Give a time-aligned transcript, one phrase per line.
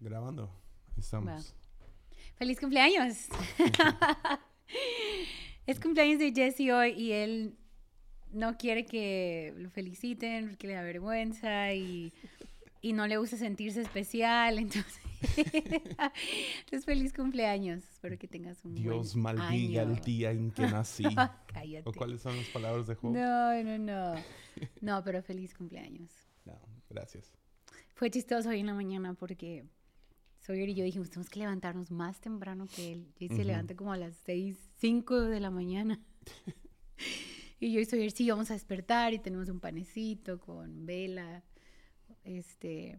[0.00, 0.50] Grabando.
[0.96, 1.54] Estamos.
[2.36, 3.28] ¡Feliz cumpleaños!
[5.66, 7.58] es cumpleaños de Jesse hoy y él
[8.32, 12.14] no quiere que lo feliciten porque le da vergüenza y,
[12.80, 14.58] y no le gusta sentirse especial.
[14.58, 15.02] Entonces,
[15.36, 17.84] entonces feliz cumpleaños.
[17.84, 19.92] Espero que tengas un Dios buen maldiga año.
[19.92, 21.04] el día en que nací.
[21.52, 21.86] Cállate.
[21.86, 23.12] ¿O cuáles son las palabras de Job?
[23.12, 24.14] No, no, no.
[24.80, 26.10] No, pero feliz cumpleaños.
[26.46, 26.58] No,
[26.88, 27.34] gracias.
[27.94, 29.66] Fue chistoso hoy en la mañana porque
[30.40, 33.12] Sawyer y yo dijimos, tenemos que levantarnos más temprano que él.
[33.18, 33.44] Y se Ujú.
[33.44, 36.00] levanta como a las 6, 5 de la mañana.
[37.60, 41.44] y yo y Sawyer, sí, vamos a despertar y tenemos un panecito con vela.
[42.24, 42.98] Este.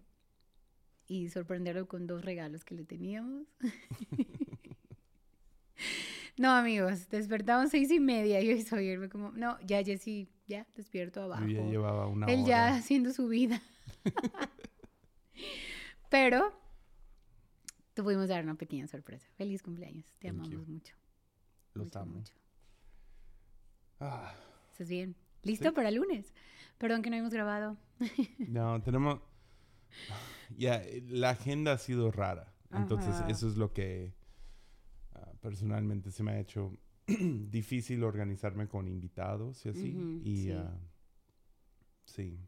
[1.07, 3.45] Y sorprenderlo con dos regalos que le teníamos.
[6.37, 8.41] no, amigos, despertamos seis y media.
[8.41, 11.45] Yo y Sawyer fue como, no, ya, Jessy, ya, despierto abajo.
[11.47, 12.47] Yo ya llevaba una Él hora.
[12.47, 13.61] ya haciendo su vida.
[16.09, 16.53] Pero
[17.93, 19.27] te pudimos dar una pequeña sorpresa.
[19.35, 20.05] Feliz cumpleaños.
[20.19, 20.71] Te Thank amamos you.
[20.73, 20.95] mucho.
[21.73, 22.13] Los mucho, amo.
[22.15, 22.33] mucho.
[23.99, 24.33] Ah,
[24.71, 25.15] ¿Estás bien?
[25.43, 25.75] ¿Listo Sí.
[25.75, 26.33] para el lunes?
[26.77, 27.77] Perdón que no hemos grabado.
[28.47, 29.19] no, tenemos...
[30.57, 32.53] Ya, la agenda ha sido rara.
[32.71, 33.29] Entonces, Ajá.
[33.29, 34.13] eso es lo que
[35.13, 40.21] ah, personalmente se me ha hecho difícil organizarme con invitados y así.
[40.23, 40.51] Y sí.
[40.51, 40.79] ah,
[42.05, 42.39] sí.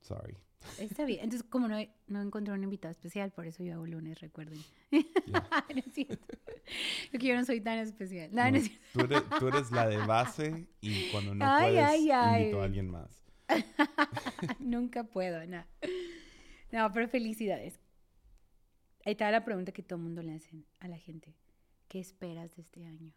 [0.00, 0.36] Sorry.
[0.78, 1.20] Está bien.
[1.24, 4.58] Entonces, como no, no encontré un invitado especial, por eso yo hago lunes, recuerden.
[4.90, 5.00] Ya.
[5.74, 6.36] no es cierto.
[7.10, 8.30] Porque yo no soy tan especial.
[8.32, 8.82] No, no No, es cierto.
[8.92, 12.42] tú, eres, tú eres la de base y cuando no Ay, puedes, ay, ay.
[12.42, 13.24] invito a alguien más.
[14.58, 15.64] Nunca puedo, no.
[16.70, 17.80] No, pero felicidades.
[19.04, 21.34] Ahí está la pregunta que todo el mundo le hacen a la gente.
[21.88, 23.12] ¿Qué esperas de este año?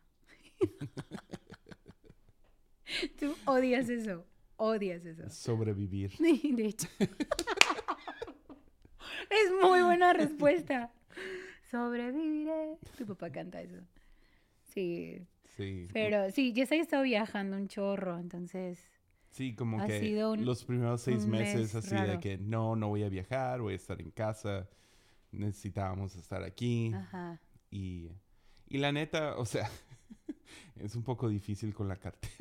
[3.20, 4.26] Tú odias eso.
[4.64, 5.28] Odias eso.
[5.30, 6.12] Sobrevivir.
[6.20, 6.88] De hecho.
[9.30, 10.92] es muy buena respuesta.
[11.72, 12.78] Sobreviviré.
[12.98, 13.78] Tu papá canta eso.
[14.74, 15.26] Sí.
[15.58, 15.88] Sí.
[15.94, 18.80] Pero sí, ya se ha estado viajando un chorro, entonces.
[19.32, 22.76] Sí, como ha que sido un- los primeros seis meses mes así de que no,
[22.76, 24.68] no voy a viajar, voy a estar en casa,
[25.32, 27.40] necesitábamos estar aquí Ajá.
[27.72, 28.10] y,
[28.68, 29.70] y la neta, o sea,
[30.76, 32.36] es un poco difícil con la cartera.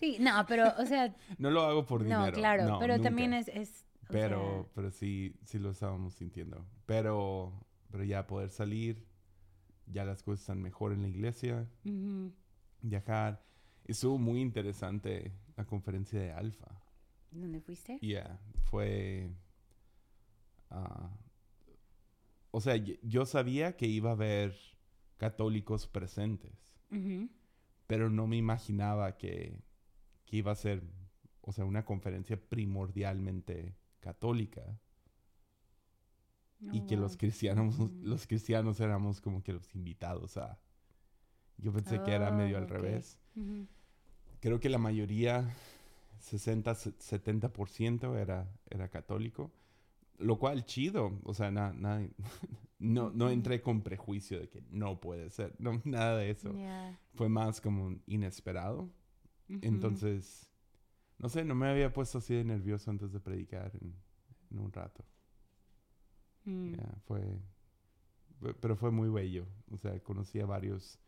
[0.00, 2.26] Sí, no, pero, o sea, No lo hago por dinero.
[2.26, 6.66] no, claro, no, pero también es, es Pero, sea, pero sí, sí lo estábamos sintiendo.
[6.86, 7.52] Pero,
[7.90, 9.04] pero ya poder salir,
[9.86, 11.68] ya las cosas están mejor en la iglesia,
[12.80, 13.44] viajar.
[13.84, 16.68] Estuvo muy interesante la conferencia de Alfa.
[17.30, 17.98] ¿Dónde fuiste?
[18.00, 19.30] Yeah, fue...
[20.70, 21.10] ah,
[22.52, 24.56] o sea, yo sabía que iba a haber
[25.18, 26.74] católicos presentes,
[27.86, 29.56] pero no me imaginaba que,
[30.30, 30.80] que iba a ser,
[31.40, 34.78] o sea, una conferencia primordialmente católica
[36.72, 37.18] y Oh, que los wow.
[37.18, 37.90] cristianos, Ujú.
[38.02, 40.58] los cristianos éramos como que los invitados a...
[41.58, 42.70] Yo pensé que era medio Oh, al ok.
[42.70, 43.18] revés.
[43.34, 43.66] Ujú.
[44.40, 45.52] creo que la mayoría,
[46.20, 49.50] 60, 70% era, era católico.
[50.18, 52.06] Lo cual chido, o sea, na- na-
[52.78, 56.54] no, no entré con prejuicio de que no puede ser, no, nada de eso.
[56.54, 56.98] Ya.
[57.14, 58.88] Fue más como un inesperado.
[59.62, 60.50] Entonces,
[61.18, 63.94] no sé, no me había puesto así de nervioso antes de predicar en,
[64.50, 65.04] en un rato.
[66.44, 66.74] Mm.
[67.06, 67.22] Fue,
[68.60, 69.46] pero fue muy bello.
[69.70, 70.98] O sea, conocí a varios.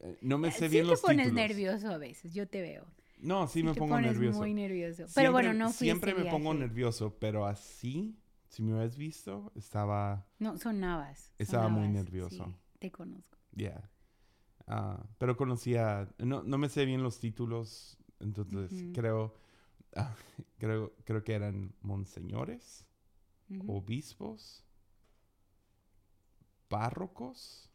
[0.00, 1.48] eh, no me sé sí bien te los pones títulos.
[1.48, 2.86] nervioso a veces, yo te veo.
[3.18, 4.38] No, sí, me te pongo pones nervioso.
[4.40, 4.96] muy nervioso.
[4.96, 8.18] Siempre- Pero bueno, no fui Siempre me pongo nervioso, pero así,
[8.48, 11.32] si me hubieras visto, estaba, No, sonabas.
[11.38, 12.44] Estaba muy sonabas, nervioso.
[12.46, 13.38] sí, te conozco.
[13.54, 13.88] yeah.
[14.66, 19.34] Ah, pero conocía, no, no me sé bien los títulos, entonces creo,
[19.96, 20.14] ah,
[20.58, 22.86] creo, creo que eran monseñores,
[23.66, 24.64] obispos,
[26.68, 27.68] párrocos.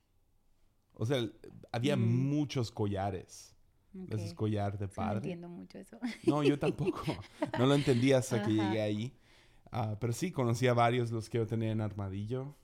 [0.93, 1.23] O sea,
[1.71, 2.29] había Mm.
[2.29, 3.53] muchos collares.
[4.09, 4.37] Ese es Ok.
[4.37, 5.17] collar de Sí, no padre.
[5.17, 5.99] entiendo mucho eso.
[6.23, 7.23] No, yo tampoco.
[7.57, 9.13] No lo entendí hasta que llegué ahí.
[9.71, 12.55] Ah, pero sí, conocí a varios los que yo tenía en Armadillo.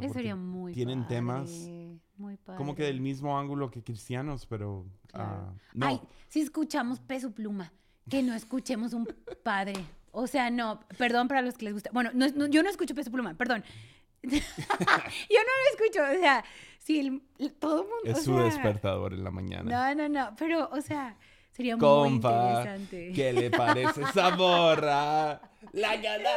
[0.00, 1.87] Eso sería muy tienen temas padre,
[2.18, 2.56] muy padre.
[2.58, 4.86] como que del mismo ángulo que cristianos, pero...
[5.08, 5.30] Claro.
[5.30, 7.72] ah, no, Ay, si escuchamos peso pluma,
[8.10, 9.06] que no escuchemos un
[9.42, 9.74] padre.
[10.10, 11.90] O sea, no, perdón para los que les gusta.
[11.92, 13.62] Bueno, no, no, yo no escucho peso pluma, perdón.
[14.22, 16.44] yo no lo escucho, o sea,
[16.78, 18.02] si el, el- todo el mundo.
[18.18, 19.94] es su sea, despertador en la mañana.
[19.94, 21.16] No, no, no, pero, o sea,
[21.52, 23.12] sería muy Compa, interesante.
[23.14, 25.40] ¿qué le parece esa morra?
[25.72, 26.30] La gana.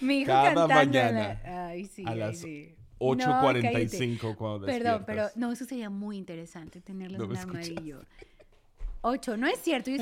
[0.00, 0.74] Mi hijo cada cantándola.
[0.84, 2.74] mañana Ay, sí, a ay, las sí.
[2.98, 7.68] 8.45 cuando Perdón, pero no, eso sería muy interesante, tenerlos No en escuchas.
[7.68, 8.00] armadillo.
[9.02, 9.90] 8, no es cierto.
[9.90, 9.96] Yo,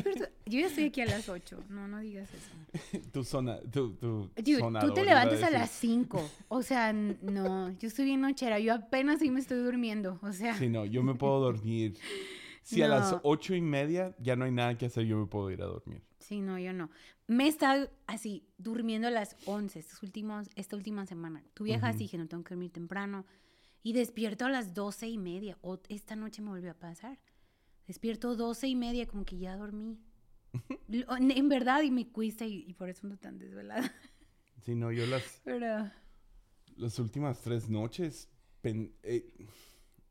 [0.46, 1.64] yo ya estoy aquí a las 8.
[1.68, 3.00] No, no digas eso.
[3.12, 6.30] Tu zona, tu, tu Dude, sonador, tú te levantas a las 5.
[6.48, 8.58] O sea, no, yo estoy bien nochera.
[8.58, 10.18] Yo apenas ahí me estoy durmiendo.
[10.22, 11.98] O sea, Sí, no, yo me puedo dormir.
[12.62, 13.20] Si a las No.
[13.22, 16.02] ocho y media ya no hay nada que hacer, yo me puedo ir a dormir.
[16.18, 16.90] sí, no, yo no.
[17.28, 21.42] Me he estado así, durmiendo a las 11 estos últimos, esta última semana.
[21.54, 23.26] Tú viajas y dije, no tengo que dormir temprano.
[23.82, 25.58] Y despierto a las 12 y media.
[25.62, 27.18] O esta noche me volvió a pasar.
[27.86, 29.98] Despierto 12 y media, como que ya dormí.
[30.88, 33.92] En verdad, y me cuesta, y, y por eso ando tan desvelada.
[34.62, 35.88] Sí, no, yo las, Pero,
[36.76, 38.28] las últimas tres noches,
[38.62, 39.32] pen- eh,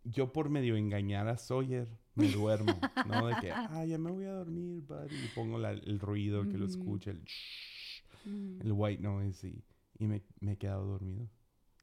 [0.05, 3.27] yo por medio engañar a Sawyer, me duermo, ¿no?
[3.27, 5.23] De que, ah, ya me voy a dormir, buddy.
[5.25, 6.65] Y pongo la- el ruido que lo Ujú.
[6.65, 9.63] escucha, el, shh, mm, el white noise y,
[9.99, 11.29] y me, me he quedado dormido.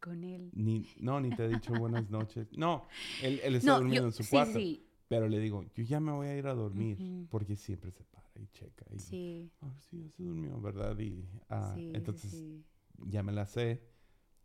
[0.01, 0.51] con él.
[0.53, 2.49] Ni, no, ni te he dicho buenas noches.
[2.53, 2.87] No,
[3.19, 4.53] él, él está No, durmiendo yo, en su sí, cuarto.
[4.53, 6.99] sí, Pero le digo, yo ya me voy a ir a dormir.
[7.31, 8.85] Porque siempre se para y checa.
[8.91, 9.51] Y, sí.
[9.61, 10.99] A ver si ya se durmió, ¿verdad?
[10.99, 12.65] Y ah, sí, sí, entonces sí.
[13.07, 13.83] ya me la sé.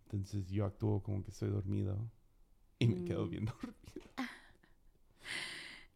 [0.05, 2.09] Entonces yo actúo como que estoy dormido.
[2.79, 3.29] Y me quedo Mm.
[3.29, 4.11] bien dormido.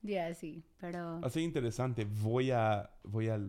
[0.03, 1.21] Ya, sí, pero...
[1.21, 2.06] Va a ser interesante.
[2.06, 3.39] Voy a, voy a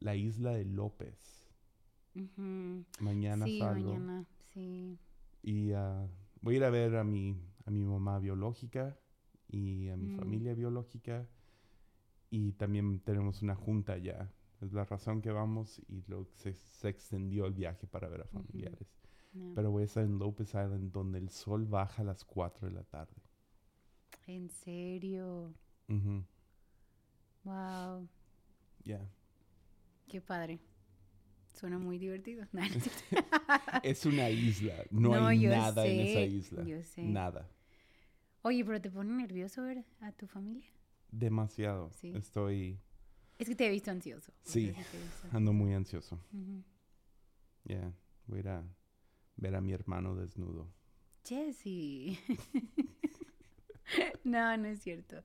[0.00, 1.48] la isla de López.
[2.14, 3.94] ujú, Mañana Sí, salgo.
[3.94, 4.24] mañana,
[4.54, 4.98] sí.
[5.42, 6.06] Y ah,
[6.40, 8.98] voy a ir a ver a mi, a mi mamá biológica
[9.48, 10.16] y a mi Mm.
[10.16, 11.26] familia biológica.
[12.30, 14.32] Y también tenemos una junta ya.
[14.60, 18.26] Es la razón que vamos y lo, se, se extendió el viaje para ver a
[18.26, 18.88] familiares.
[19.54, 22.74] Pero voy a estar en Lopez Island donde el sol baja a las 4 de
[22.74, 23.19] la tarde.
[24.30, 25.52] En serio,
[25.88, 26.24] Ujú.
[27.42, 28.08] wow,
[28.84, 29.00] Ya.
[30.06, 30.60] qué padre.
[31.52, 32.46] Suena muy divertido.
[33.82, 34.76] Es una isla.
[34.92, 36.62] No, No, hay nada en esa isla.
[36.64, 37.02] yo sé.
[37.02, 37.50] Nada.
[38.42, 40.70] Oye, pero te pone nervioso ver a tu familia.
[41.10, 41.90] Demasiado.
[41.92, 42.12] Sí.
[42.14, 42.78] Estoy...
[43.36, 44.32] Es que te he visto ansioso.
[44.44, 46.20] Sí, visto Ando muy ansioso.
[46.32, 46.62] Ujú.
[47.64, 47.92] Ya.
[48.28, 48.64] Voy a ir a
[49.36, 50.68] ver a mi hermano desnudo.
[51.26, 52.16] Jessy.
[54.24, 55.22] no, no es cierto.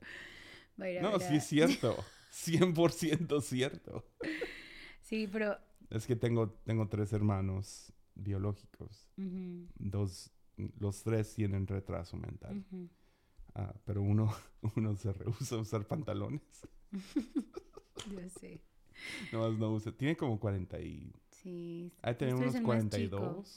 [0.80, 1.96] Va a ir a No, ver sí es cierto.
[2.32, 4.04] 100% cierto.
[5.00, 5.56] Sí, pero...
[5.90, 9.08] Es que tengo, tengo tres hermanos biológicos.
[9.76, 10.30] Dos,
[10.78, 12.64] los tres tienen retraso mental.
[13.54, 14.34] Ah, pero uno,
[14.76, 16.42] uno se rehúsa a usar pantalones.
[18.10, 18.60] Yo sé.
[19.32, 19.92] Nomás no usa.
[19.92, 21.12] Tiene como 40 y...
[21.30, 21.92] Sí.
[22.02, 22.64] Ahí tenemos chico.
[22.64, 23.56] 42.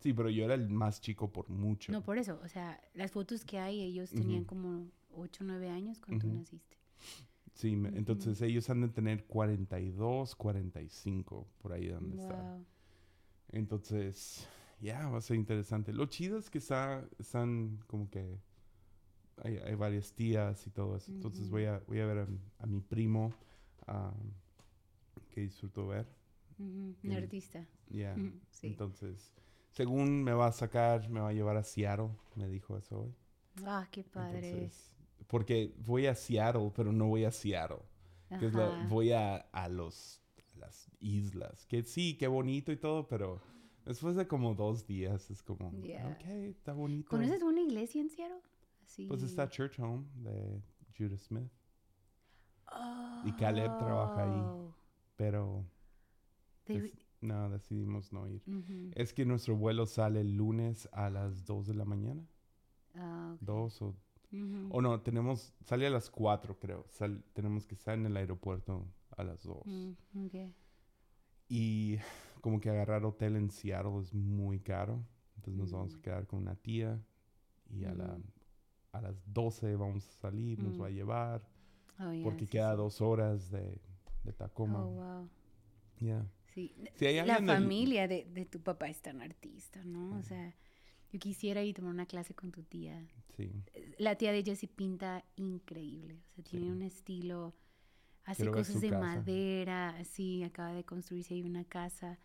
[0.00, 1.90] Sí, pero yo era el más chico por mucho.
[1.92, 2.40] No, por eso.
[2.44, 6.34] O sea, las fotos que hay, ellos tenían como 8 o 9 años cuando Ujú.
[6.34, 6.76] tú naciste.
[7.54, 7.98] Sí, me- Ujú.
[7.98, 12.58] entonces ellos han de tener 42, 45, por ahí donde están.
[12.58, 12.66] Wow.
[13.50, 14.46] Entonces,
[14.80, 15.92] ya, va a ser interesante.
[15.92, 18.38] Lo chido es que está, están como que
[19.42, 21.10] hay, hay varias tías y todo eso.
[21.10, 22.28] Entonces voy, a, voy a ver a,
[22.62, 23.32] a mi primo,
[23.86, 24.12] ah,
[25.30, 26.06] que disfruto ver.
[26.58, 27.66] Un artista.
[27.88, 28.14] Ya,
[28.50, 28.68] Sí.
[28.68, 29.32] entonces,
[29.70, 33.14] según me va a sacar, me va a llevar a Seattle, me dijo eso hoy.
[33.64, 34.50] Ah, qué padre.
[34.50, 34.94] Entonces,
[35.26, 37.78] porque voy a Seattle, pero no voy a Seattle.
[38.38, 38.86] que es la- Ajá.
[38.88, 40.20] voy a, a los
[40.54, 41.64] a las islas.
[41.66, 43.40] Que sí, qué bonito y todo, pero
[43.86, 46.06] después de como dos días es como, Ya.
[46.08, 47.08] ok, está bonito.
[47.08, 48.40] ¿Conoces una iglesia en Seattle?
[48.84, 49.06] Así.
[49.06, 50.60] Pues está Church Home de
[50.98, 51.50] Judah Smith,
[53.24, 54.40] y Caleb trabaja ahí.
[54.40, 54.74] Oh.
[55.16, 55.64] pero
[56.66, 58.42] des- no, decidimos no ir.
[58.94, 62.26] Es que nuestro vuelo sale el lunes a las 2 de la mañana.
[62.94, 63.94] Ah, o...
[64.70, 65.54] O no, tenemos...
[65.64, 66.84] Sale a las 4, creo.
[66.90, 69.62] Sal- tenemos que estar en el aeropuerto a las 2.
[69.66, 69.92] Mm.
[71.48, 71.96] Y
[72.40, 75.02] como que agarrar hotel en Seattle es muy caro.
[75.36, 76.00] Entonces nos vamos a Mm.
[76.02, 77.00] quedar con una tía.
[77.70, 78.18] Y a, la,
[78.92, 80.94] a las 12 vamos a salir, nos va a Mm.
[80.94, 81.42] llevar.
[82.00, 82.76] Oh, Porque sí, queda sí.
[82.76, 83.80] dos horas de,
[84.24, 84.84] de Tacoma.
[84.84, 85.28] Oh, wow.
[86.00, 86.26] Ya.
[86.54, 86.74] Sí.
[86.96, 90.16] Si hay La del- familia de, de tu papá es tan artista, ¿no?
[90.18, 90.54] O sea,
[91.12, 93.06] yo quisiera ir a tomar una clase con tu tía.
[93.36, 93.50] Sí.
[93.98, 96.22] La tía de Jessie pinta increíble.
[96.30, 96.72] O sea, tiene Sí.
[96.72, 97.54] un estilo.
[98.24, 99.00] Hace Quiero cosas de casa.
[99.00, 100.04] madera.
[100.04, 102.18] Sí, acaba de construirse ahí una casa.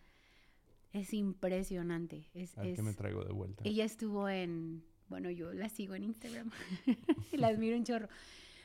[0.91, 2.29] Es impresionante.
[2.33, 3.63] Es, es- qué me traigo de vuelta.
[3.65, 4.83] ella estuvo en.
[5.09, 6.49] Bueno, yo la sigo en Instagram.
[7.33, 8.07] la admiro un chorro.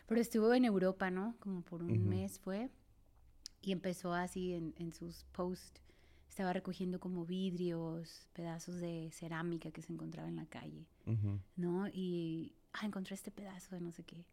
[0.07, 1.37] Pero estuvo en Europa, ¿no?
[1.41, 2.01] Como por un Ujú.
[2.09, 2.71] mes fue.
[3.61, 5.83] Y empezó así en, en sus posts.
[6.29, 10.87] Estaba recogiendo como vidrios, pedazos de cerámica que se encontraba en la calle.
[11.57, 11.89] ¿no?
[11.89, 14.25] Y, ah, encontré este pedazo de no sé qué.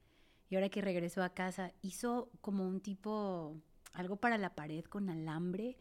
[0.50, 3.60] Y ahora que regresó a casa, hizo como un tipo,
[3.94, 5.78] algo para la pared con alambre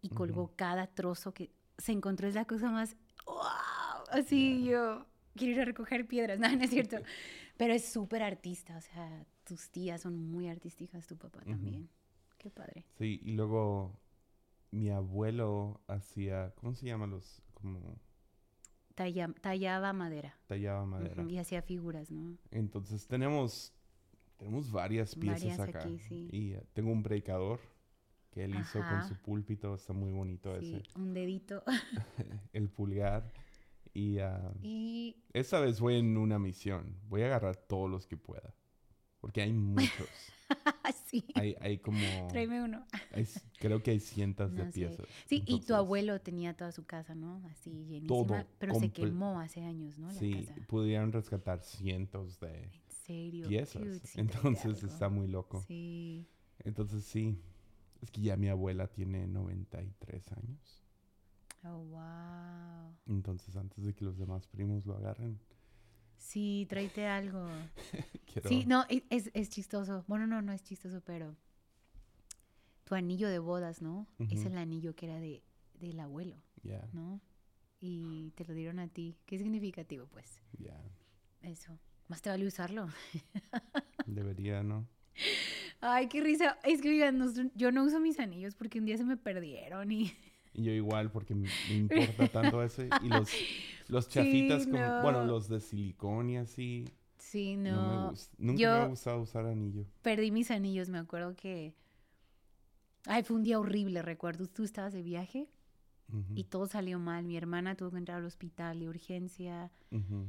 [0.00, 2.26] y colgó cada trozo que se encontró.
[2.26, 6.70] Es la cosa más, wow, así yo quiero ir a recoger piedras, no, no es
[6.70, 6.96] cierto.
[7.56, 11.88] Pero es súper artista, o sea, tus tías son muy artísticas, tu papá también.
[12.48, 12.84] Qué padre.
[12.98, 13.98] Sí, y luego
[14.70, 17.42] mi abuelo hacía, ¿cómo se llaman los?
[17.52, 17.98] Como
[18.94, 20.34] Talla- tallaba madera.
[20.46, 21.22] tallaba madera.
[21.28, 22.36] Y hacía figuras, ¿no?
[22.50, 23.72] Entonces tenemos,
[24.38, 25.78] tenemos varias piezas Varias acá.
[25.80, 26.28] aquí, sí.
[26.32, 27.60] Y eh, tengo un predicador
[28.30, 30.98] que él hizo con su púlpito, está muy bonito Sí, ese.
[30.98, 31.62] un dedito.
[32.52, 33.32] El pulgar.
[33.94, 36.96] Y ah, y esta vez voy en una misión.
[37.08, 38.54] Voy a agarrar todos los que pueda.
[39.20, 40.08] Porque hay muchos.
[41.06, 41.98] sí, hay, hay como...
[42.30, 42.86] tráeme uno.
[43.12, 43.26] hay
[43.58, 44.72] creo que hay cientos de sé.
[44.72, 45.06] piezas.
[45.26, 47.42] Sí, y tu abuelo tenía toda su casa, ¿no?
[47.50, 48.08] Así llenísima.
[48.08, 50.06] Todo, pero se quemó hace años, ¿no?
[50.08, 50.54] La Sí, casa.
[50.68, 53.48] pudieron rescatar cientos de En serio.
[53.48, 53.82] piezas.
[53.82, 55.62] cute, sí, tráete Entonces está muy loco.
[55.66, 56.28] Sí.
[56.60, 57.38] Entonces sí.
[58.00, 60.84] Es que ya mi abuela tiene 93 años.
[61.64, 62.94] Oh, wow.
[63.06, 65.40] Entonces antes de que los demás primos lo agarren,
[66.16, 67.46] Sí, tráete algo.
[68.40, 68.58] quiero...
[68.60, 70.04] Sí, no, e- es, es chistoso.
[70.08, 71.36] Bueno, no, no es chistoso, pero
[72.84, 74.06] tu anillo de bodas, ¿no?
[74.30, 75.42] Es el anillo que era de,
[75.74, 77.20] del abuelo, Ya, ¿no?
[77.80, 79.16] Y te lo dieron a ti.
[79.26, 80.74] Qué significativo, pues, ya.
[81.42, 81.78] eso.
[82.08, 82.88] Más te vale usarlo.
[84.06, 84.88] Debería, ¿no?
[85.80, 86.58] Ay, qué risa.
[86.64, 87.22] Es que, oigan,
[87.54, 90.12] yo no uso mis anillos porque un día se me perdieron y...
[90.52, 92.96] Y yo igual, porque me importa tanto ese.
[92.98, 93.46] Y los,
[93.86, 95.24] los chafitas, Sí, como, bueno, no.
[95.24, 96.84] los de silicón y así,
[97.30, 98.04] Sí, no, no.
[98.04, 98.34] me gusta.
[98.38, 99.84] Nunca yo- me ha gustado usar anillo.
[100.02, 101.74] Perdí mis anillos, me acuerdo que...
[103.06, 104.46] Ay, fue un día horrible, recuerdo.
[104.46, 105.48] Tú estabas de viaje
[106.10, 107.24] Ujú, y todo salió mal.
[107.24, 109.70] Mi hermana tuvo que entrar al hospital de urgencia.
[109.90, 110.26] ujú.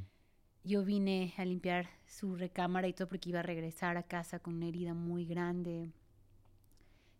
[0.62, 4.54] Yo vine a limpiar su recámara y todo porque iba a regresar a casa con
[4.56, 5.90] una herida muy grande.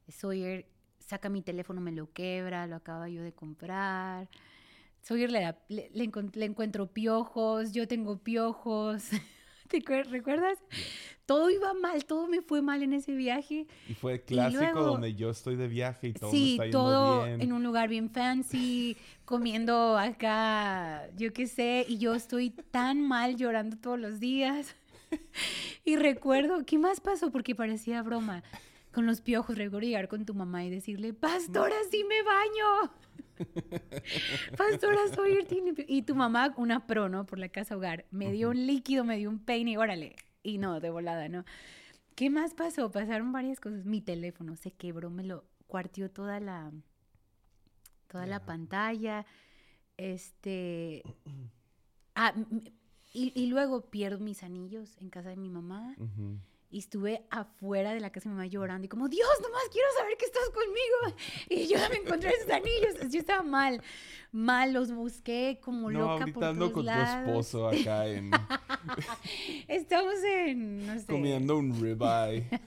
[0.09, 0.67] Sawyer
[0.99, 4.29] saca mi teléfono, me lo quebra, lo acaba yo de comprar.
[5.03, 9.09] Sawyer le, da- le, le encon- le encuentro piojos, yo tengo piojos.
[9.71, 10.59] ¿Te recuerdas?
[11.27, 13.67] Todo iba mal, todo me fue mal en ese viaje.
[13.89, 16.65] Y fue el clásico luego- donde yo estoy de viaje y todo me sí, está
[16.65, 17.41] yendo todo bien.
[17.41, 23.37] en un lugar bien fancy, comiendo acá, yo qué sé, y yo estoy tan mal
[23.37, 24.75] llorando todos los días.
[25.85, 27.31] Y recuerdo, ¿qué más pasó?
[27.33, 28.43] Porque parecía broma.
[28.93, 32.93] Con los piojos, recuerdo llegar con tu mamá y decirle, pastora, sí me baño.
[34.57, 35.85] pastora, soy tiene pio-".
[35.89, 37.25] Y tu mamá, una pro, ¿no?
[37.25, 40.17] Por la casa hogar, me dio un líquido, me dio un peine, y órale.
[40.43, 41.45] Y no, de volada, ¿no?
[42.17, 42.91] ¿Qué más pasó?
[42.91, 43.85] Pasaron varias cosas.
[43.85, 46.73] Mi teléfono se quebró, me lo cuartió toda la,
[48.09, 49.25] toda la pantalla.
[49.97, 51.03] Este.
[52.15, 52.35] Ah,
[53.13, 55.97] y, y luego pierdo mis anillos en casa de mi mamá.
[56.73, 59.89] Y estuve afuera de la casa de mi mamá llorando y como, Dios, nomás quiero
[59.99, 61.21] saber que estás conmigo.
[61.49, 63.11] Y yo me encontré esos anillos.
[63.13, 63.83] Yo estaba mal,
[64.31, 67.25] mal, los busqué como No, loca por todos con lados.
[67.25, 68.31] tu esposo acá en,
[69.69, 71.07] Estamos en, no sé.
[71.07, 72.47] comiendo un ribeye.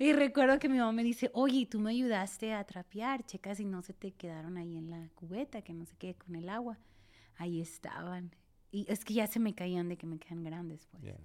[0.00, 3.64] Y recuerdo que mi mamá me dice, oye, tú me ayudaste a trapear, checa si
[3.64, 6.78] no se te quedaron ahí en la cubeta, que no se quede con el agua.
[7.36, 8.30] Ahí estaban.
[8.70, 11.02] Y es que ya se me caían de que me quedan grandes, pues.
[11.02, 11.16] Ya.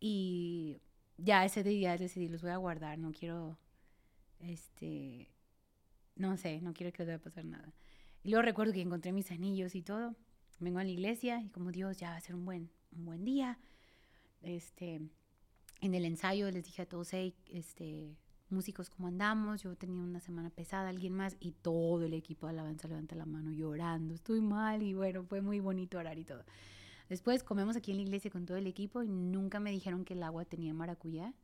[0.00, 0.80] Y
[1.18, 3.58] ya ese día decidí, los voy a guardar, no quiero,
[4.40, 5.28] este,
[6.16, 7.72] no sé, no quiero que les vaya a pasar nada.
[8.22, 10.16] Y luego recuerdo que encontré mis anillos y todo.
[10.58, 13.24] Vengo a la iglesia y como Dios, ya va a ser un buen, un buen
[13.24, 13.58] día.
[14.42, 15.00] Este,
[15.80, 18.16] en el ensayo les dije a todos, hey, este,
[18.50, 19.62] músicos, ¿cómo andamos?
[19.62, 23.26] Yo tenía una semana pesada, alguien más, y todo el equipo de alabanza levanta la
[23.26, 26.44] mano llorando, estoy mal, y bueno, fue muy bonito orar y todo.
[27.10, 30.14] Después comemos aquí en la iglesia con todo el equipo y nunca me dijeron que
[30.14, 31.34] el agua tenía maracuyá.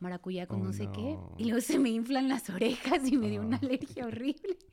[0.00, 1.16] Maracuyá con Oh, no sé qué.
[1.38, 3.60] Y luego se me inflan las orejas y me dio una Ah.
[3.62, 4.58] alergia horrible.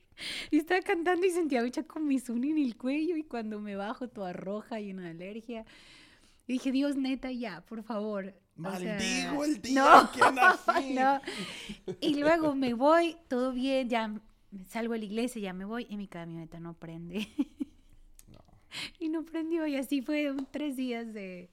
[0.52, 4.32] Y estaba cantando y sentía mucha comezón en el cuello y cuando me bajo toda
[4.32, 5.64] roja y una alergia.
[6.46, 8.32] Y dije, Dios, neta, ya, por favor.
[8.56, 10.94] O sea, Maldigo el día no, que nací.
[10.94, 11.20] no.
[12.00, 14.14] Y luego me voy, todo bien, ya
[14.68, 17.26] salgo de la iglesia, ya me voy y mi camioneta no prende.
[18.98, 21.48] Y no prendió y así fue un tres días de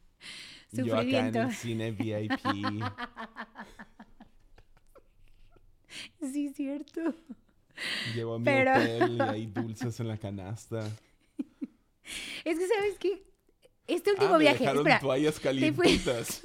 [0.71, 1.41] Yo acá en sufrimiento.
[1.41, 2.39] el cine VIP.
[6.21, 7.13] Sí, cierto.
[8.15, 10.79] Llevo a mi Pero- hotel y hay dulces en la canasta.
[12.45, 13.23] Es que, ¿sabes qué?
[13.87, 16.43] Este último ah, me viaje, dejaron espera, toallas calientitas.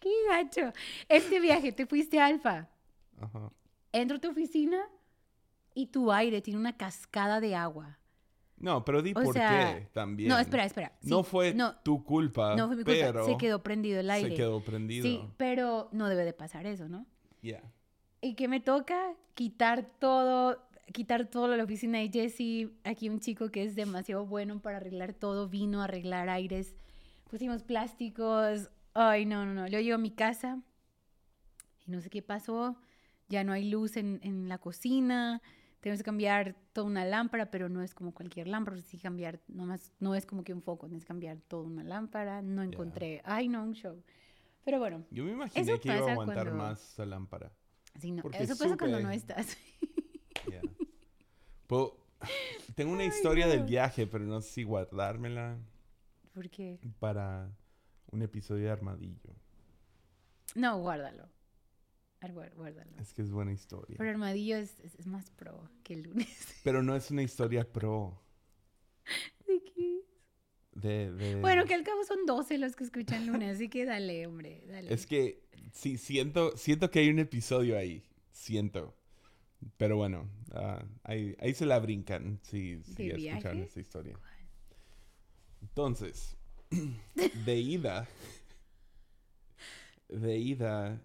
[0.00, 0.72] qué gacho.
[1.08, 2.68] Este viaje, te fuiste a Alfa.
[3.20, 3.50] Ajá.
[3.92, 4.82] Entro a tu oficina
[5.74, 7.98] y tu aire tiene una cascada de agua.
[8.62, 10.28] No, pero di O por sea, qué también.
[10.28, 10.92] No, espera, espera.
[11.02, 13.00] Sí, no fue no, tu culpa, no fue mi culpa.
[13.00, 14.30] pero Se quedó prendido el aire.
[14.30, 15.02] se quedó prendido.
[15.02, 17.04] Sí, pero no debe de pasar eso, ¿no?
[17.42, 17.60] Ya.
[18.20, 22.70] Y que me toca quitar todo, quitar todo la oficina de Jesse.
[22.84, 26.76] Aquí un chico que es demasiado bueno para arreglar todo, vino a arreglar aires.
[27.28, 28.70] pusimos plásticos.
[28.94, 29.62] Ay, no, no, no.
[29.62, 30.60] Luego llego a mi casa
[31.84, 32.76] y no sé qué pasó.
[33.28, 35.42] Ya no hay luz en, en la cocina.
[35.82, 38.80] Tenemos que cambiar toda una lámpara, pero no es como cualquier lámpara.
[38.80, 40.86] Sí cambiar, nomás, no es como que un foco.
[40.86, 42.40] Tienes que cambiar toda una lámpara.
[42.40, 43.20] No encontré.
[43.24, 44.00] Ay, no, un show.
[44.64, 45.04] Pero bueno.
[45.10, 47.52] Yo me imaginé Eso que iba a aguantar cuando- más esa lámpara.
[48.00, 48.22] Sí, no.
[48.22, 49.58] Porque Eso pasa cuando no estás.
[50.48, 50.62] Yeah.
[51.68, 51.96] Puedo-
[52.74, 55.58] Tengo una historia del viaje, pero no sé si guardármela
[56.32, 56.78] ¿Por qué?
[57.00, 57.50] para
[58.10, 59.34] un episodio de Armadillo.
[60.54, 61.28] No, guárdalo.
[62.30, 62.98] Guárdalo.
[63.00, 63.96] Es que es buena historia.
[63.98, 66.28] Pero Armadillo es, es, es más pro que el lunes.
[66.64, 68.22] Pero no es una historia pro.
[69.46, 70.00] ¿De qué?
[70.74, 74.26] De, de- Bueno, que al cabo son 12 los que escuchan lunes, así que dale,
[74.26, 74.92] hombre, dale.
[74.92, 78.04] Es que sí, siento, siento que hay un episodio ahí.
[78.30, 78.94] Siento.
[79.76, 84.18] Pero bueno, ah, ahí, ahí se la brincan si, si ¿De escucharon esta historia.
[85.60, 86.36] Entonces,
[87.44, 88.08] de ida,
[90.08, 91.00] de ida,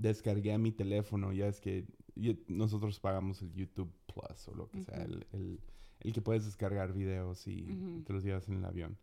[0.00, 1.32] descargué a mi teléfono.
[1.32, 5.60] Ya es que yo- nosotros pagamos el YouTube Plus o lo que sea, el, el-
[6.00, 8.02] el que puedes descargar videos y Ujú.
[8.04, 8.98] te los llevas en el avión.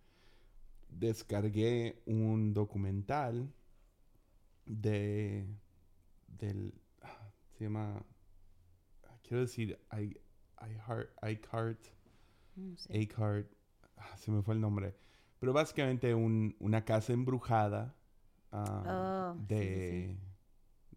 [0.90, 3.54] Descargué un documental
[4.66, 5.48] de
[6.28, 8.04] del ah, se llama
[9.24, 10.18] quiero decir I
[10.62, 11.80] iHeart iCart
[12.56, 13.08] No sé.
[13.98, 14.96] Ah, se me fue el nombre.
[15.40, 17.96] Pero básicamente un- una casa embrujada
[18.52, 19.48] ah, Oh, sí,
[20.18, 20.20] sí,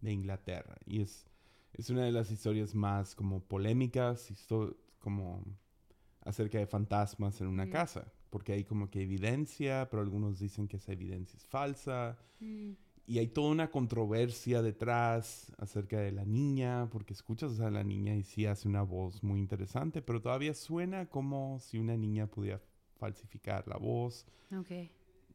[0.01, 0.75] de, Inglaterra.
[0.85, 1.25] Y es,
[1.73, 5.43] es una de las historias más como polémicas, histo- como
[6.21, 7.69] acerca de fantasmas en una Mm.
[7.71, 8.11] casa.
[8.29, 12.17] Porque hay como que evidencia, pero algunos dicen que esa evidencia es falsa.
[12.39, 12.71] Mm,
[13.07, 18.15] Y hay toda una controversia detrás acerca de la niña, porque escuchas a la niña
[18.15, 22.61] y sí hace una voz muy interesante, pero todavía suena como si una niña pudiera
[22.99, 24.25] falsificar la voz.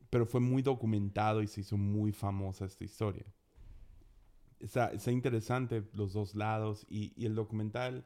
[0.09, 3.27] Pero fue muy documentado y se hizo muy famosa esta historia.
[4.61, 8.05] Está, está interesante los dos lados y, y el documental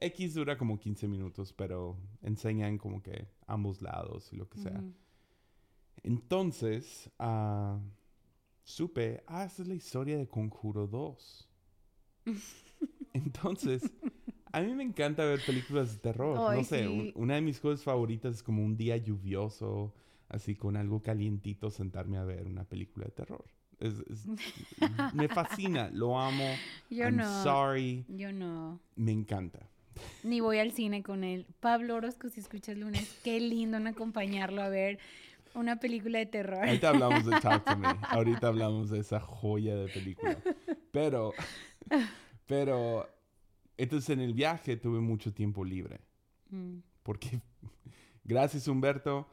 [0.00, 4.78] X dura como 15 minutos, pero enseñan como que ambos lados y lo que sea.
[6.02, 7.80] Entonces, ah,
[8.62, 11.48] supe, ah, esa es la historia de Conjuro 2.
[13.12, 13.92] Entonces,
[14.52, 16.36] a mí me encanta ver películas de terror.
[16.54, 19.94] No sé, un- una de mis cosas favoritas es como un día lluvioso,
[20.28, 23.44] así con algo calientito, sentarme a ver una película de terror.
[23.80, 24.26] Es- es-
[25.14, 26.44] me fascina, lo amo.
[26.90, 27.42] Yo I'm no.
[27.42, 28.80] sorry, Yo no.
[28.96, 29.60] me encanta.
[30.22, 31.46] Ni voy al cine con él.
[31.60, 34.98] Pablo Orozco, si escuchas lunes, qué lindo en acompañarlo a ver
[35.54, 36.64] una película de terror.
[36.64, 37.88] Ahorita hablamos de Talk to Me.
[38.08, 40.36] Ahorita hablamos de esa joya de película.
[40.92, 41.32] Pero,
[42.46, 43.08] pero,
[43.76, 46.00] entonces en el viaje tuve mucho tiempo libre.
[46.50, 46.78] Mm.
[47.02, 47.40] Porque,
[48.24, 49.26] gracias Humberto,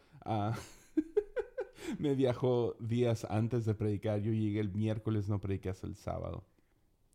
[2.00, 4.22] me viajó días antes de predicar.
[4.22, 6.44] Yo llegué el miércoles, no prediqué hasta el sábado.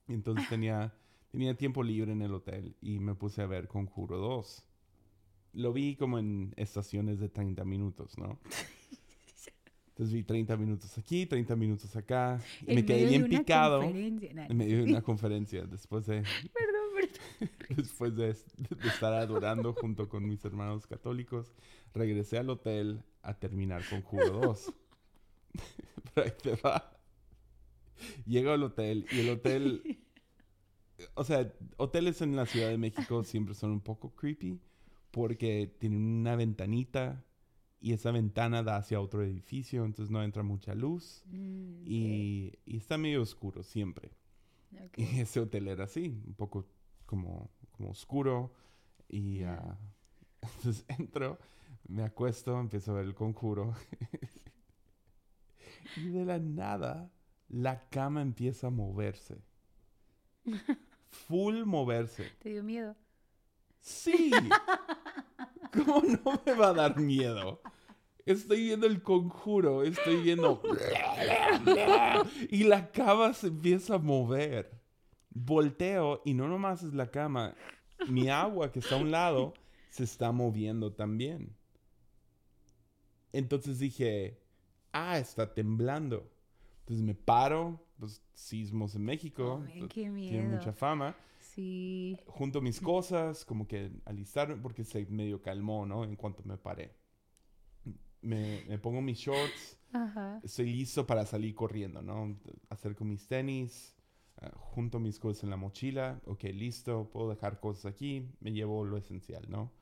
[0.09, 0.93] Entonces tenía,
[1.31, 4.67] tenía tiempo libre en el hotel y me puse a ver Conjuro 2.
[5.53, 8.39] Lo vi como en estaciones de 30 minutos, ¿no?
[9.89, 12.41] Entonces vi 30 minutos aquí, 30 minutos acá.
[12.67, 13.83] Y En me quedé bien picado.
[13.83, 17.77] Nah, en medio de una conferencia después de, Perdón, perdón.
[17.77, 21.53] después de, de estar adorando junto con mis hermanos católicos.
[21.93, 24.73] Regresé al hotel a terminar con Juro 2.
[26.15, 26.97] Pero ahí te va.
[28.27, 30.01] Llego al hotel y el hotel...
[31.15, 34.61] O sea, hoteles en la Ciudad de México siempre son un poco creepy
[35.11, 37.25] porque tienen una ventanita
[37.81, 42.77] y esa ventana da hacia otro edificio, entonces no entra mucha luz Mm, y, y
[42.77, 44.13] está medio oscuro siempre.
[44.97, 46.67] Y ese hotel era así, un poco
[47.07, 48.53] como, como oscuro.
[49.09, 49.79] Y ah,
[50.43, 51.39] entonces entro,
[51.91, 53.75] me acuesto, empiezo a ver el conjuro.
[55.97, 57.11] y de la nada,
[57.49, 59.43] la cama empieza a moverse.
[61.09, 62.31] Full moverse.
[62.39, 62.97] ¿Te dio miedo?
[63.81, 64.31] Sí.
[65.73, 67.61] ¿Cómo no me va a dar miedo?
[68.25, 70.63] Estoy viendo el conjuro, estoy viendo...
[72.51, 74.81] y la cama se empieza a mover.
[75.31, 77.55] Volteo y no nomás es la cama,
[78.09, 79.55] mi agua que está a un lado
[79.91, 81.57] se está moviendo también.
[83.33, 84.41] Entonces dije,
[84.93, 86.31] ah, está temblando.
[86.81, 90.57] Entonces me paro, los sismos en México, t- qué tienen miedo.
[90.57, 92.19] mucha fama Sí.
[92.27, 96.05] junto mis cosas, como que alistarme, porque se medio calmó, ¿no?
[96.05, 96.95] En cuanto me paré.
[98.23, 100.41] Me, me pongo mis shorts, Ajá.
[100.43, 102.39] estoy listo para salir corriendo, ¿no?
[102.69, 103.97] Acerco mis tenis,
[104.37, 108.85] ah, junto mis cosas en la mochila, ok, listo, puedo dejar cosas aquí, me llevo
[108.85, 109.73] lo esencial, ¿no?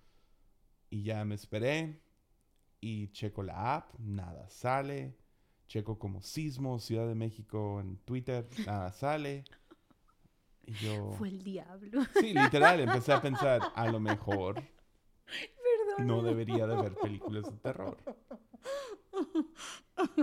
[0.90, 2.00] Y ya me esperé,
[2.80, 5.16] y checo la app, nada sale.
[5.66, 9.44] Checo como sismo, Ciudad de México en Twitter, nada sale.
[10.64, 11.10] Y yo...
[11.18, 12.02] Fue el diablo.
[12.18, 14.54] Sí, literal, empecé a pensar, a lo mejor
[15.26, 16.06] Perdón.
[16.06, 17.98] no debería de ver películas de terror.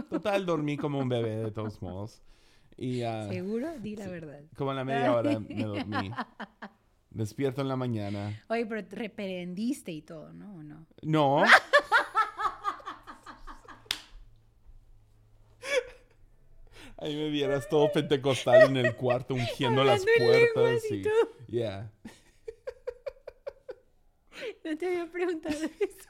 [0.09, 2.23] Total, dormí como un bebé de todos modos.
[2.77, 3.79] Y ah, ¿Seguro?
[3.79, 4.11] Di la sí.
[4.11, 4.41] verdad.
[4.55, 6.11] como a la media hora me dormí.
[7.09, 8.43] Despierto en la mañana.
[8.49, 10.55] Oye, pero te reprendiste y todo, ¿no?
[10.55, 10.85] ¿O no?
[11.03, 11.43] No.
[17.05, 21.03] Ahí me vieras todo pentecostal en el cuarto ungiendo las Hablando puertas y y
[21.51, 21.91] yeah.
[24.63, 26.09] No te había preguntado eso.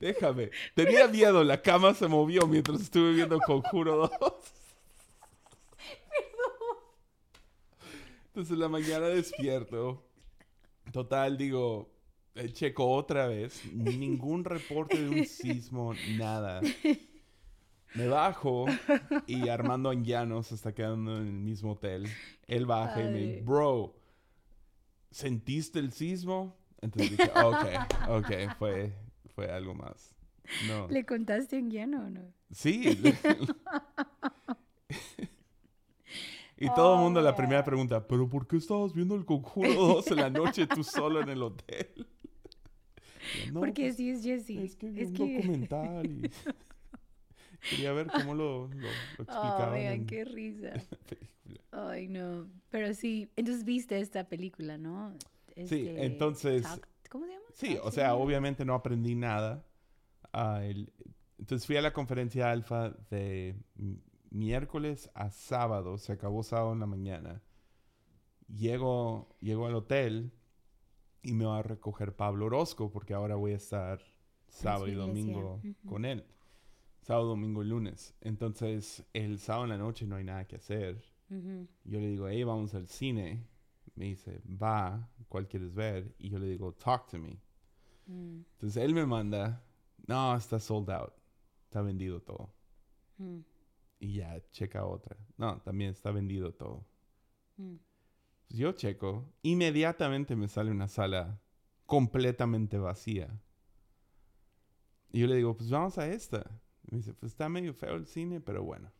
[0.00, 0.50] Déjame.
[0.74, 4.32] Tenía miedo, la cama se movió mientras estuve viendo Conjuro 2.
[8.26, 10.04] Entonces en la mañana despierto.
[10.92, 11.88] Total, digo,
[12.34, 13.62] eh, checo otra vez.
[13.72, 16.60] Ningún reporte de un sismo, nada.
[17.94, 18.66] Me bajo
[19.26, 22.08] y Armando Anguiano se está quedando en el mismo hotel.
[22.46, 23.96] Él baja y me dice, bro,
[25.10, 26.56] ¿sentiste el sismo?
[26.80, 27.64] Entonces dije, ok,
[28.08, 28.92] ok, fue,
[29.34, 30.14] fue algo más.
[30.68, 30.88] No.
[30.88, 32.32] ¿Le contaste en guiano o no?
[32.50, 32.94] Sí.
[32.96, 33.16] le-
[36.56, 40.06] y todo el mundo la primera pregunta, ¿pero por qué estabas viendo el Conjuro 2
[40.12, 42.06] en la noche tú solo en el hotel?
[43.52, 44.64] "No, Porque pues, sí es Jessie.
[44.64, 45.36] es que vi es un que...
[45.36, 46.30] documental y
[47.70, 50.72] quería ver cómo lo, lo, lo Oh, explicaban vean, en qué risa.
[51.72, 52.48] Ay, no.
[52.70, 55.12] Pero sí, entonces viste esta película, ¿no?
[55.54, 57.44] Sí, Este, entonces- Talk- ¿Cómo se llama?
[57.54, 58.22] Sí, o sea, Me.
[58.22, 59.64] obviamente no aprendí nada.
[60.32, 60.92] Ah, el-
[61.38, 63.56] entonces fui a la conferencia alfa de
[64.30, 67.42] miércoles a sábado, se acabó sábado en la mañana.
[68.48, 70.32] Llego, llego al hotel
[71.22, 74.00] y me va a recoger Pablo Orozco porque ahora voy a estar
[74.48, 76.24] sábado y domingo con él.
[77.02, 78.14] Sábado, domingo y lunes.
[78.20, 81.02] Entonces, el sábado en la noche no hay nada que hacer.
[81.84, 83.46] Yo le digo, hey, vamos al cine.
[83.94, 86.14] Me dice, va, ¿cuál quieres ver?
[86.18, 87.38] Y yo le digo, talk to me.
[88.06, 89.62] Mm, Entonces él me manda,
[90.06, 91.12] no, está sold out.
[91.64, 92.52] Está vendido todo.
[93.18, 93.38] mm,
[94.00, 95.16] Y ya, checa otra.
[95.36, 96.84] No, también está vendido todo.
[98.50, 101.40] Pues yo checo, inmediatamente me sale una sala
[101.86, 103.40] completamente vacía.
[105.12, 106.60] Y yo le digo, pues vamos a esta.
[106.84, 108.92] Y me dice, pues está medio feo el cine, pero bueno.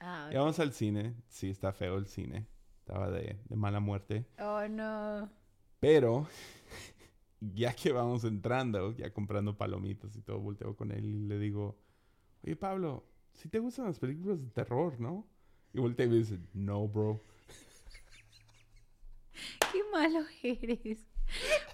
[0.00, 1.14] Ah, Y vamos al cine.
[1.28, 2.46] Sí, está feo el cine.
[2.80, 4.26] Estaba de, de mala muerte.
[4.38, 5.28] Oh, no.
[5.80, 6.26] Pero,
[7.40, 11.78] ya que vamos entrando, ya comprando palomitas y todo, volteo con él y le digo,
[12.44, 15.26] oye Pablo, si te gustan las películas de terror, ¿no?
[15.72, 17.22] Y voltea y me dice, no, bro.
[19.72, 20.98] Qué malo eres.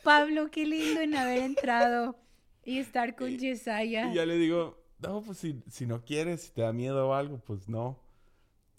[0.03, 2.17] Pablo, qué lindo en haber entrado
[2.65, 4.11] y estar con Yesaya.
[4.11, 7.15] Y ya le digo, no, pues si, si no quieres, si te da miedo o
[7.15, 8.01] algo, pues no.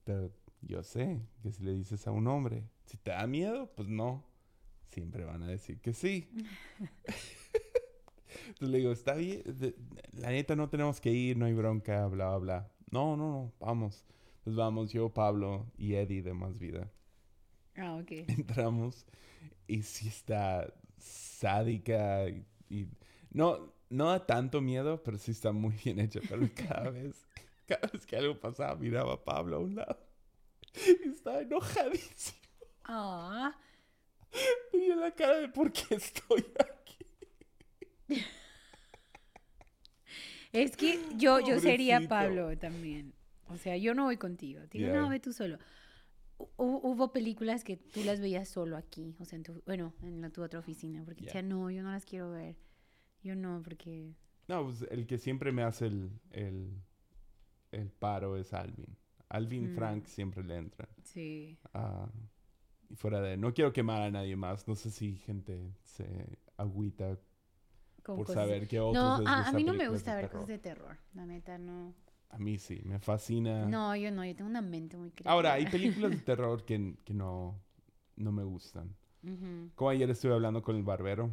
[0.03, 3.87] Pero yo sé que si le dices a un hombre, si te da miedo, pues
[3.87, 4.25] no.
[4.89, 6.29] Siempre van a decir que sí.
[8.47, 9.41] Entonces le digo, está bien,
[10.13, 12.71] la neta no tenemos que ir, no hay bronca, bla, bla, bla.
[12.91, 14.05] No, no, no, vamos.
[14.39, 16.91] Entonces vamos, yo, Pablo y Eddie de Más Vida.
[17.77, 18.11] Ah, ok.
[18.27, 19.05] Entramos
[19.67, 22.87] y sí está sádica y, y
[23.31, 26.19] no, no da tanto miedo, pero sí está muy bien hecha.
[26.27, 27.27] Pero cada vez,
[27.67, 29.99] cada vez que algo pasaba, miraba a Pablo a un lado
[31.05, 32.39] y estaba enojadísimo.
[32.83, 33.55] Ah,
[34.71, 38.25] Tenía la cara de por qué estoy aquí.
[40.51, 42.07] es que yo, yo sería.
[42.07, 43.13] Pablo también.
[43.47, 44.61] O sea, yo no voy contigo.
[44.71, 44.93] Yeah.
[44.93, 45.57] no, ve tú solo.
[46.37, 50.21] Hu- hubo películas que tú las veías solo aquí, o sea, en tu, bueno, en
[50.21, 51.33] la, tu otra oficina, porque Yeah.
[51.33, 52.57] decía, no, yo no las quiero ver.
[53.23, 54.13] Yo no, porque...
[54.47, 56.81] No, pues el que siempre me hace el, el,
[57.71, 58.95] el paro es Alvin.
[59.29, 59.75] Alvin Mm.
[59.75, 60.89] Frank siempre le entran.
[61.03, 61.57] Sí.
[61.73, 62.07] Ah,
[62.89, 63.37] y fuera de...
[63.37, 64.67] No quiero quemar a nadie más.
[64.67, 67.17] No sé si gente se agüita
[68.03, 70.41] con por cosas- saber que otros No, a, a mí no me gusta ver terror.
[70.41, 70.97] cosas de terror.
[71.15, 71.95] La neta, no.
[72.29, 73.65] A mí sí, me fascina.
[73.65, 75.31] No, yo no, yo tengo una mente muy creativa.
[75.31, 77.59] Ahora, hay películas de terror que, que no,
[78.17, 78.95] no me gustan.
[79.23, 79.71] Ujú.
[79.75, 81.31] Como ayer estuve hablando con el barbero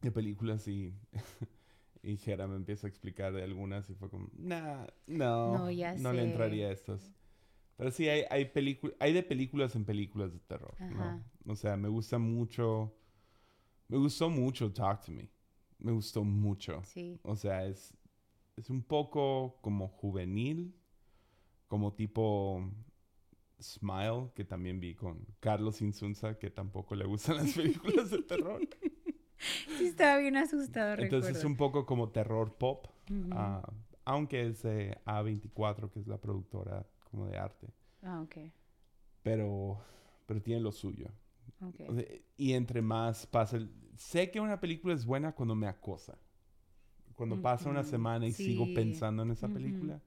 [0.00, 0.94] de películas y,
[2.02, 5.94] y Jera me empieza a explicar de algunas y fue como, nah, no, No, ya
[5.94, 6.30] no le sé.
[6.30, 7.12] entraría a estas.
[7.76, 8.50] Pero sí, hay, hay,
[9.00, 11.22] hay de películas en películas de terror, Ajá.
[11.44, 11.52] ¿no?
[11.52, 12.94] O sea, me gusta mucho,
[13.88, 15.28] me gustó mucho Talk to Me.
[15.78, 16.82] Me gustó mucho.
[16.84, 17.18] Sí.
[17.24, 17.92] O sea, es,
[18.56, 20.74] es un poco como juvenil,
[21.68, 22.70] como tipo
[23.60, 28.60] Smile, que también vi con Carlos Insunza, que tampoco le gustan las películas de terror.
[29.76, 32.86] Sí, estaba bien asustado, Entonces es un poco como terror pop,
[33.32, 33.68] ah,
[34.06, 37.68] aunque es de A24, que es la productora como de arte.
[38.02, 38.36] Ah, ok.
[39.22, 39.78] Pero,
[40.24, 41.10] pero tiene lo suyo.
[41.60, 41.80] ok.
[41.88, 42.04] O sea,
[42.38, 43.70] y entre más pasa el...
[43.96, 46.16] Sé que una película es buena cuando me acosa.
[47.16, 50.00] Cuando pasa una semana y sigo pensando en esa película.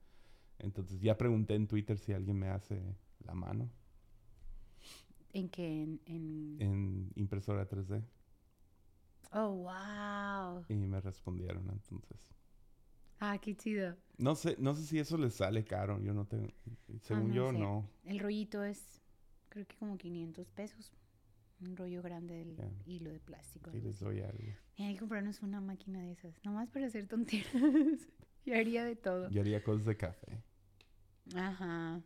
[0.60, 2.82] Entonces ya pregunté en Twitter si alguien me hace
[3.26, 3.70] la mano
[5.34, 5.84] ¿En qué?
[5.84, 8.02] En, en- en impresora 3D.
[9.34, 10.64] Oh, wow.
[10.70, 12.34] Y me respondieron entonces.
[13.20, 13.96] Ah, qué chido.
[14.18, 16.00] No sé, no sé si eso les sale caro.
[16.02, 16.48] Yo no tengo...
[17.02, 17.60] Según Ah, no yo, sé.
[17.60, 17.90] no.
[18.06, 19.02] El rollito es,
[19.50, 20.92] creo que como 500 pesos.
[21.60, 23.72] Un rollo grande del hilo de plástico.
[23.72, 24.38] Algo les doy algo.
[24.78, 26.36] Mira, hay que comprarnos una máquina de esas.
[26.46, 27.52] Nomás para hacer tonteras.
[28.46, 29.30] Yo haría de todo.
[29.30, 30.44] Yo haría cosas de café.
[31.36, 32.02] Ajá.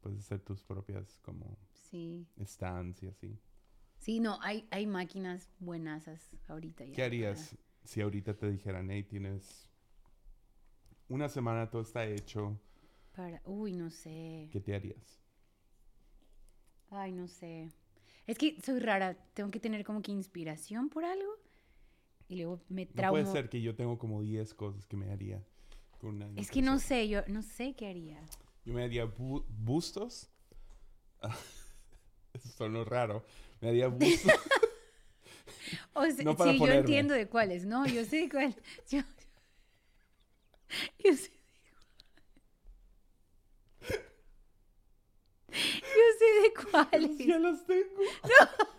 [0.00, 2.26] Puedes hacer tus propias como Sí.
[2.44, 3.38] stands y así.
[3.98, 6.94] Sí, no, hay, hay máquinas buenasas ahorita ya.
[6.94, 9.68] ¿Qué harías si ahorita te dijeran, hey, tienes
[11.08, 12.58] una semana, todo está hecho,
[13.14, 14.48] para- uy, no sé.
[14.50, 15.20] ¿qué te harías?
[16.90, 17.70] Ay, no sé.
[18.26, 19.14] Es que soy rara.
[19.34, 21.32] Tengo que tener como que inspiración por algo.
[22.28, 23.12] Y luego me No traumo.
[23.20, 25.42] puede ser que yo tengo como 10 cosas que me haría
[26.00, 28.20] con una Es que no sé, yo no sé qué haría.
[28.64, 30.30] Yo me haría bu- bustos.
[32.32, 33.24] Eso sonó raro.
[33.60, 34.32] Me haría bustos.
[35.94, 37.64] O sea, No para sí, yo entiendo de cuáles.
[37.66, 38.54] No, yo sé de cuál.
[38.90, 39.00] Yo,
[41.04, 41.38] yo sé de
[41.70, 41.86] cuál.
[45.50, 47.18] Yo sé cuáles.
[47.18, 48.02] ya los tengo.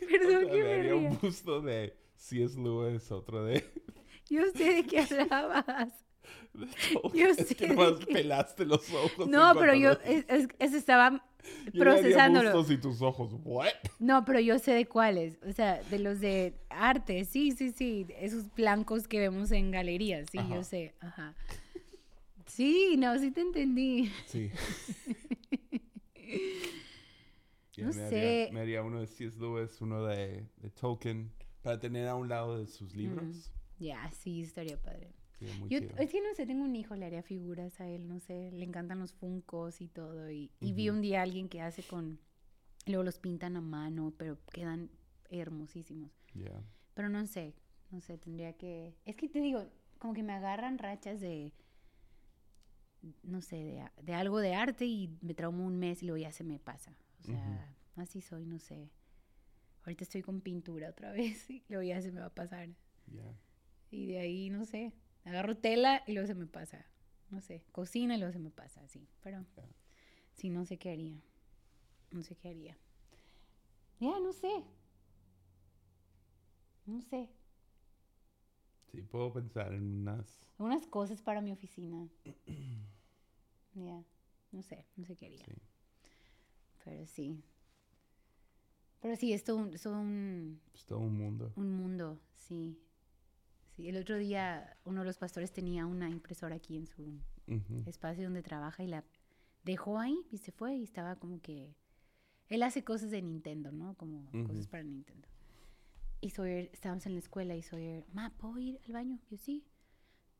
[0.00, 1.18] Perdón O sea, que me haría un ría.
[1.20, 2.58] busto de C.S.
[2.58, 3.64] Lewis, otro de...
[4.28, 6.03] Yo sé de qué hablabas.
[6.54, 6.66] De.
[7.18, 9.26] Yo es sé que nomás qué- pelaste los ojos.
[9.28, 11.24] No, pero yo es, es- es- estaba
[11.72, 12.64] Yo procesándolo.
[12.70, 13.66] y tus ojos, ¿what?
[13.98, 15.38] No, pero yo sé de cuáles.
[15.46, 17.24] O sea, de los de arte.
[17.24, 18.06] Sí, sí, sí.
[18.18, 20.28] Esos blancos que vemos en galerías.
[20.30, 20.54] Sí, Ajá.
[20.54, 20.94] yo sé.
[21.00, 21.34] Ajá.
[22.46, 24.12] Sí, no, sí te entendí.
[24.26, 24.50] Sí.
[27.76, 28.42] No me sé.
[28.44, 29.36] Haría, me haría uno de C.S.
[29.38, 33.50] Lewis, uno de, de Tolkien, para tener a un lado de sus libros.
[33.80, 35.12] Ya, sí, estaría padre.
[35.40, 35.96] Muy Yo, chido.
[35.98, 38.64] es que no sé, tengo un hijo, le haría figuras a él, no sé, le
[38.64, 40.30] encantan los funcos y todo.
[40.30, 42.18] Y, y vi un día a alguien que hace con,
[42.86, 44.90] luego los pintan a mano, pero quedan
[45.30, 46.10] hermosísimos.
[46.94, 47.54] Pero no sé,
[47.90, 48.94] no sé, tendría que...
[49.04, 49.66] Es que te digo,
[49.98, 51.52] como que me agarran rachas de,
[53.22, 56.32] no sé, de, de algo de arte y me traumo un mes y luego ya
[56.32, 56.96] se me pasa.
[57.20, 58.90] O sea, así soy, no sé.
[59.82, 62.68] Ahorita estoy con pintura otra vez y luego ya se me va a pasar.
[63.90, 64.92] Y de ahí, no sé,
[65.24, 66.86] agarro tela y luego se me pasa.
[67.30, 69.08] No sé, cocina y luego se me pasa, así.
[69.22, 69.64] Pero Ya.
[70.34, 71.20] sí, no sé qué haría.
[72.10, 72.76] No sé qué haría.
[74.00, 74.64] Ya, no sé.
[76.86, 77.28] No sé.
[78.90, 80.40] Sí, puedo pensar en unas...
[80.58, 82.08] Unas cosas para mi oficina.
[83.76, 84.04] Ya,
[84.52, 85.44] no sé, no sé qué haría.
[85.44, 85.52] Sí.
[86.84, 87.42] Pero sí.
[89.00, 91.52] Pero sí, es todo un, es todo un, Es todo un mundo.
[91.56, 92.78] un mundo, sí.
[93.76, 97.20] Sí, el otro día uno de los pastores tenía una impresora aquí en su
[97.86, 99.04] espacio donde trabaja y la
[99.64, 101.74] dejó ahí y se fue y estaba como que...
[102.48, 103.94] Él hace cosas de Nintendo, ¿no?
[103.94, 105.28] Como cosas para Nintendo.
[106.20, 109.18] Y Sawyer, estábamos en la escuela y Sawyer, ma, ¿puedo ir al baño?
[109.30, 109.64] Yo sí.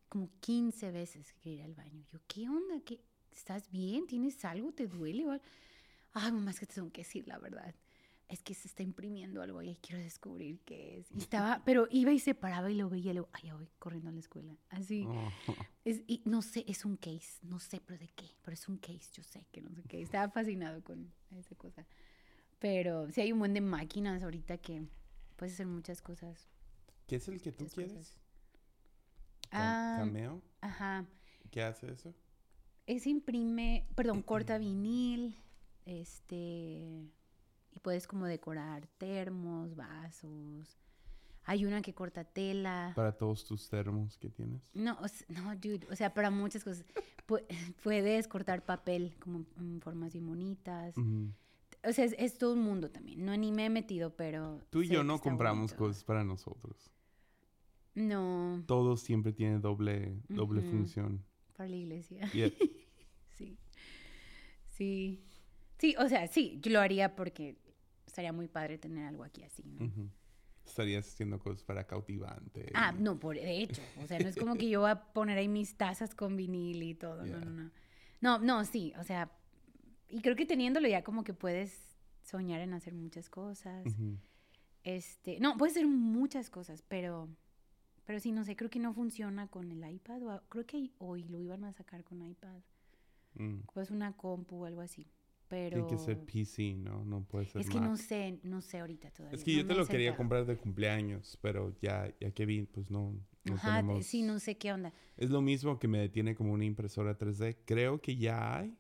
[0.08, 2.04] Como 15 veces que ir al baño.
[2.12, 2.80] Yo, ¿qué onda?
[2.84, 3.00] ¿Qué?
[3.32, 4.06] ¿Estás bien?
[4.06, 4.72] ¿Tienes algo?
[4.72, 5.26] ¿Te duele?
[5.26, 5.42] o al-?"
[6.12, 7.74] Ay, mamá, es que te tengo que decir la verdad.
[8.28, 11.10] Es que se está imprimiendo algo y quiero descubrir qué es.
[11.12, 13.68] Y estaba, pero iba y se paraba y lo veía y luego, ay, ya voy
[13.78, 14.56] corriendo a la escuela.
[14.70, 15.06] Así.
[15.06, 15.30] Oh.
[15.84, 18.78] Es, y no sé, es un case, no sé, pero de qué, pero es un
[18.78, 20.00] case, yo sé que no sé qué.
[20.00, 21.87] Estaba fascinado con esa cosa.
[22.58, 24.82] Pero sí hay un buen de máquinas ahorita que
[25.37, 26.48] puedes hacer muchas cosas.
[27.06, 27.92] ¿Qué es el que tú quieres?
[27.92, 28.18] cosas.
[29.50, 30.40] Ah, ¿Cameo?
[30.62, 31.06] Ajá.
[31.50, 32.14] ¿Qué hace eso?
[32.87, 35.37] Ese imprime, perdón, corta vinil,
[35.84, 37.10] este,
[37.74, 40.78] y puedes como decorar termos, vasos.
[41.46, 42.92] Hay una que corta tela.
[42.96, 44.62] Para todos tus termos que tienes.
[44.72, 46.87] No, o s- no, dude, o sea, para muchas cosas.
[47.28, 47.44] Pu-
[47.82, 50.94] puedes cortar papel como en formas bien bonitas.
[51.87, 53.24] O sea, es, es todo un mundo también.
[53.26, 54.62] No ni me he metido, pero.
[54.70, 55.76] Tú y yo no compramos bonito.
[55.84, 56.90] cosas para nosotros.
[57.94, 61.24] No, Todo siempre tiene doble, doble función.
[61.56, 62.28] para la iglesia.
[63.37, 63.58] Sí.
[64.68, 65.24] Sí.
[65.78, 67.56] Sí, o sea, sí, yo lo haría porque
[68.14, 69.90] estaría muy padre tener algo aquí así, ¿no?
[70.64, 72.70] Estarías haciendo cosas para cautivante.
[72.74, 73.83] Ah, y- no, por de hecho.
[74.03, 76.83] O sea, no es como que yo voy a poner ahí mis tazas con vinil
[76.85, 77.24] y todo.
[77.24, 77.38] Yeah.
[77.38, 77.70] No, no, no.
[78.20, 78.92] No, no, sí.
[78.98, 79.31] O sea,
[80.09, 83.85] y creo que teniéndolo ya como que puedes soñar en hacer muchas cosas.
[84.85, 87.29] Este, no, puedes hacer muchas cosas, pero,
[88.05, 90.22] pero sí, no sé, creo que no funciona con el iPad.
[90.22, 92.61] O creo que hoy lo iban a sacar con iPad.
[93.35, 93.61] Mm.
[93.74, 95.09] Pues una compu o algo así.
[95.54, 97.04] Pero Tiene que ser PC, ¿no?
[97.04, 97.88] No puede ser es que Mac.
[97.88, 99.36] no sé, no sé ahorita todavía.
[99.36, 102.64] Es que no yo te lo quería comprar de cumpleaños, pero ya, ya que vi,
[102.64, 103.14] pues no,
[103.44, 104.04] no Ajá, tenemos...
[104.06, 104.92] sí, no sé qué onda.
[105.16, 107.56] Es lo mismo que me detiene como una impresora 3D.
[107.64, 108.76] Creo que ya hay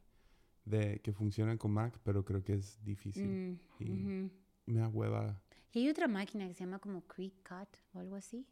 [0.64, 3.26] de que funcionan con Mac, pero creo que es difícil.
[3.28, 3.90] Mm, y-
[4.24, 4.30] ujú.
[4.66, 5.40] Me da hueva.
[5.72, 8.46] Y hay otra máquina que se llama como Quick Cut o algo así.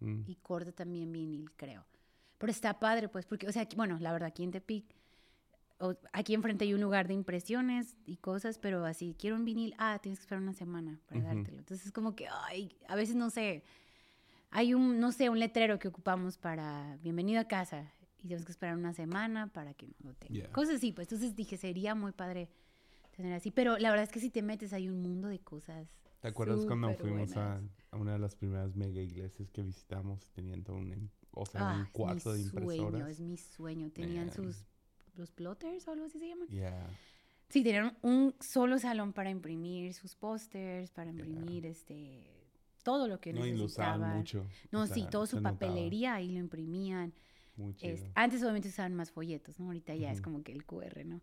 [0.00, 0.22] Mm.
[0.26, 1.84] Y corta también vinil, creo.
[2.38, 4.84] Pero está padre, pues, porque, o sea, aquí- bueno, la verdad, aquí en Tepic,
[5.78, 9.74] o- aquí enfrente hay un lugar de impresiones y cosas, pero así, quiero un vinil,
[9.78, 11.28] ah, tienes que esperar una semana para Ujú.
[11.34, 11.58] dártelo.
[11.58, 13.62] Entonces es como que, ay, a veces no sé,
[14.50, 18.52] hay un, no sé, un letrero que ocupamos para bienvenido a casa y tenemos que
[18.52, 20.34] esperar una semana para que nos lo tengan.
[20.42, 20.52] Yeah.
[20.52, 22.48] Cosas así, pues, entonces dije, sería muy padre
[23.14, 25.88] tener así, pero la verdad es que si te metes hay un mundo de cosas.
[26.20, 27.60] ¿Te acuerdas cuando fuimos a,
[27.90, 30.26] a una de las primeras mega iglesias que visitamos?
[30.32, 33.10] Tenían todo un, im- o sea, Ah, un cuarto de es mi sueño, impresoras.
[33.10, 33.90] es mi sueño.
[33.90, 34.34] Tenían Man.
[34.34, 34.64] sus,
[35.18, 36.48] los plotters o algo así se llaman.
[36.48, 36.88] Yeah.
[37.48, 42.32] Sí, tenían un solo salón para imprimir sus pósters, para imprimir este
[42.82, 44.16] todo lo que No, necesitaban.
[44.18, 44.46] mucho.
[44.70, 47.12] No, o sí, sea, toda su se notaba papelería ahí lo imprimían.
[47.80, 49.66] Es- antes obviamente usaban más folletos, ¿no?
[49.66, 50.24] Ahorita ya es Ujú.
[50.30, 51.20] como que el QR, ¿no?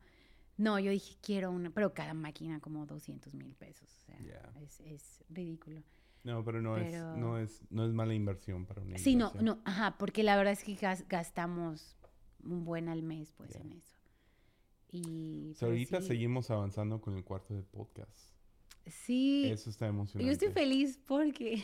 [0.57, 4.53] No, yo dije, quiero una, pero cada máquina como 200 mil pesos, o sea, Yeah.
[4.61, 5.83] es, es ridículo.
[6.23, 9.31] No, pero no, pero- Es, no, es, no es mala inversión para una Sí, no,
[9.41, 11.95] no, ajá, porque la verdad es que gas- gastamos
[12.43, 13.97] un buen al mes, pues, en eso.
[14.91, 18.31] Y O sea, pero ahorita sí, seguimos avanzando con el cuarto de podcast.
[18.85, 20.25] Sí, Eso está emocionante.
[20.25, 21.63] yo estoy feliz porque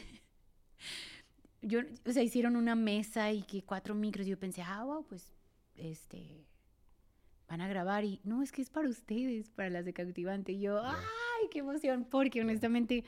[1.61, 5.05] yo, o sea, hicieron una mesa y que cuatro micros y yo pensé, ah, wow,
[5.05, 5.31] pues,
[5.75, 6.45] este,
[7.47, 10.53] van a grabar y no, es que es para ustedes, para las de Cautivante.
[10.53, 13.03] Y yo, ay, qué emoción, porque honestamente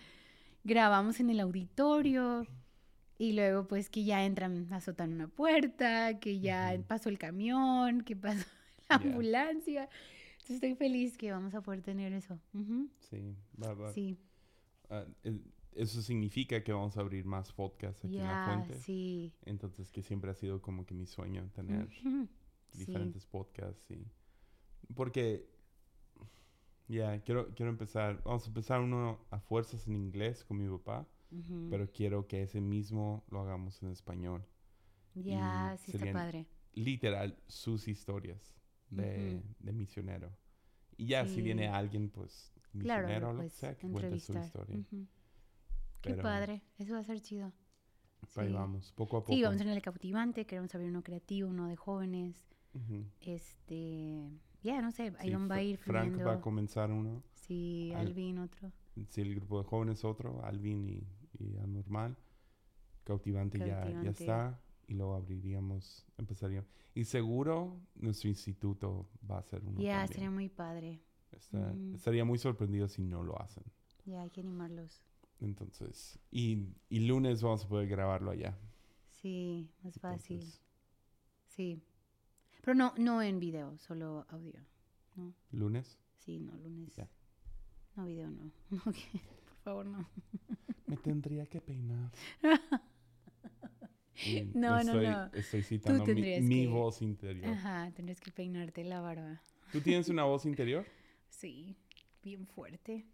[0.64, 2.46] grabamos en el auditorio
[3.22, 8.16] y luego pues que ya entran, azotan una puerta, que ya pasó el camión, que
[8.16, 8.46] pasó
[8.90, 9.90] la ambulancia.
[10.32, 12.40] Entonces estoy feliz que vamos a poder tener eso.
[13.10, 13.92] Sí, va, va.
[13.94, 14.18] Sí,
[14.90, 15.06] Ah,
[15.74, 18.76] eso significa que vamos a abrir más podcasts aquí en la fuente.
[18.80, 19.32] sí.
[19.46, 22.28] Entonces, que siempre ha sido como que mi sueño tener sí.
[22.74, 24.06] diferentes podcasts y
[24.96, 25.46] porque
[26.88, 31.08] ya quiero quiero empezar vamos a empezar uno a fuerzas en inglés con mi papá
[31.70, 34.46] Pero quiero que ese mismo lo hagamos en español
[35.16, 36.48] Ya, sí está padre.
[36.74, 38.56] literal sus historias
[38.90, 40.30] de, de misionero
[40.98, 41.42] y ya si Sí.
[41.42, 44.76] viene alguien pues Claro, misionero o lo que puedes sea que cuente su historia.
[46.02, 47.52] Qué Pero padre, eso va a ser chido.
[48.36, 48.54] ahí sí.
[48.54, 51.68] vamos poco a poco Sí, vamos a tener el cautivante, queremos abrir uno creativo, uno
[51.68, 52.44] de jóvenes.
[53.20, 54.30] Este,
[54.64, 56.42] ya no sé, ahí Sí, va a ir Frank va a fluyendo.
[56.42, 58.72] comenzar uno Sí, Al- Alvin otro.
[59.10, 61.08] si el grupo de jóvenes otro, Alvin y,
[61.40, 62.18] y Anormal.
[63.04, 64.60] Cautivante, Ya, ya está.
[64.88, 66.70] Y luego abriríamos, empezaríamos.
[66.94, 71.02] Y seguro nuestro instituto va a hacer uno Ya, sería muy padre.
[71.32, 71.74] Está-.
[71.94, 73.64] Estaría muy sorprendido si no lo hacen.
[74.06, 75.02] Ya, hay que animarlos.
[75.40, 78.58] Entonces, y, y lunes vamos a poder grabarlo allá.
[79.22, 80.38] Sí, más fácil.
[80.38, 80.62] Entonces,
[81.48, 81.84] Sí.
[82.64, 84.60] Pero no, no en video, solo audio.
[85.16, 85.34] ¿no?
[85.52, 85.98] lunes.
[86.18, 86.96] Sí, no, lunes.
[87.96, 88.52] No, video no.
[89.62, 90.08] favor, no.
[90.88, 92.12] Me tendría que peinar.
[94.54, 95.26] No, no, estoy, no.
[95.34, 97.50] Estoy citando mi, tendrías mi que- voz interior.
[97.50, 99.42] Ajá, tendrías que peinarte la barba.
[99.72, 100.86] ¿Tú tienes una voz interior?
[101.32, 101.76] Sí,
[102.22, 103.06] bien fuerte.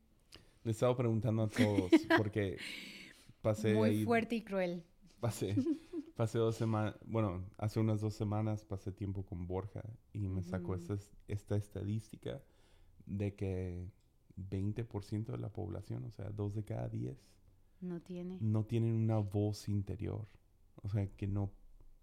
[0.63, 2.57] Le he estado preguntando a todos porque
[3.41, 4.83] pasé Muy ahí, fuerte y cruel.
[5.21, 5.55] pasé,
[6.15, 9.81] pasé dos semanas, bueno, hace unas dos semanas pasé tiempo con Borja
[10.11, 10.81] y me sacó Ujú.
[10.81, 12.41] esta, es- esta estadística
[13.05, 13.87] de que
[14.37, 17.17] 20% de la población, o sea, dos de cada diez,
[17.81, 18.37] No tiene.
[18.41, 20.27] no tienen una voz interior.
[20.83, 21.51] O sea, que no,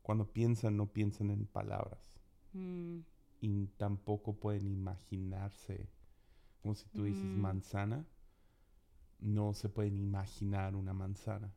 [0.03, 2.11] cuando piensan, no piensan en palabras
[2.53, 3.01] Mm,
[3.41, 5.89] y tampoco pueden imaginarse,
[6.63, 7.41] como si tú dices Mm.
[7.41, 8.07] manzana,
[9.21, 11.53] no se pueden imaginar una manzana.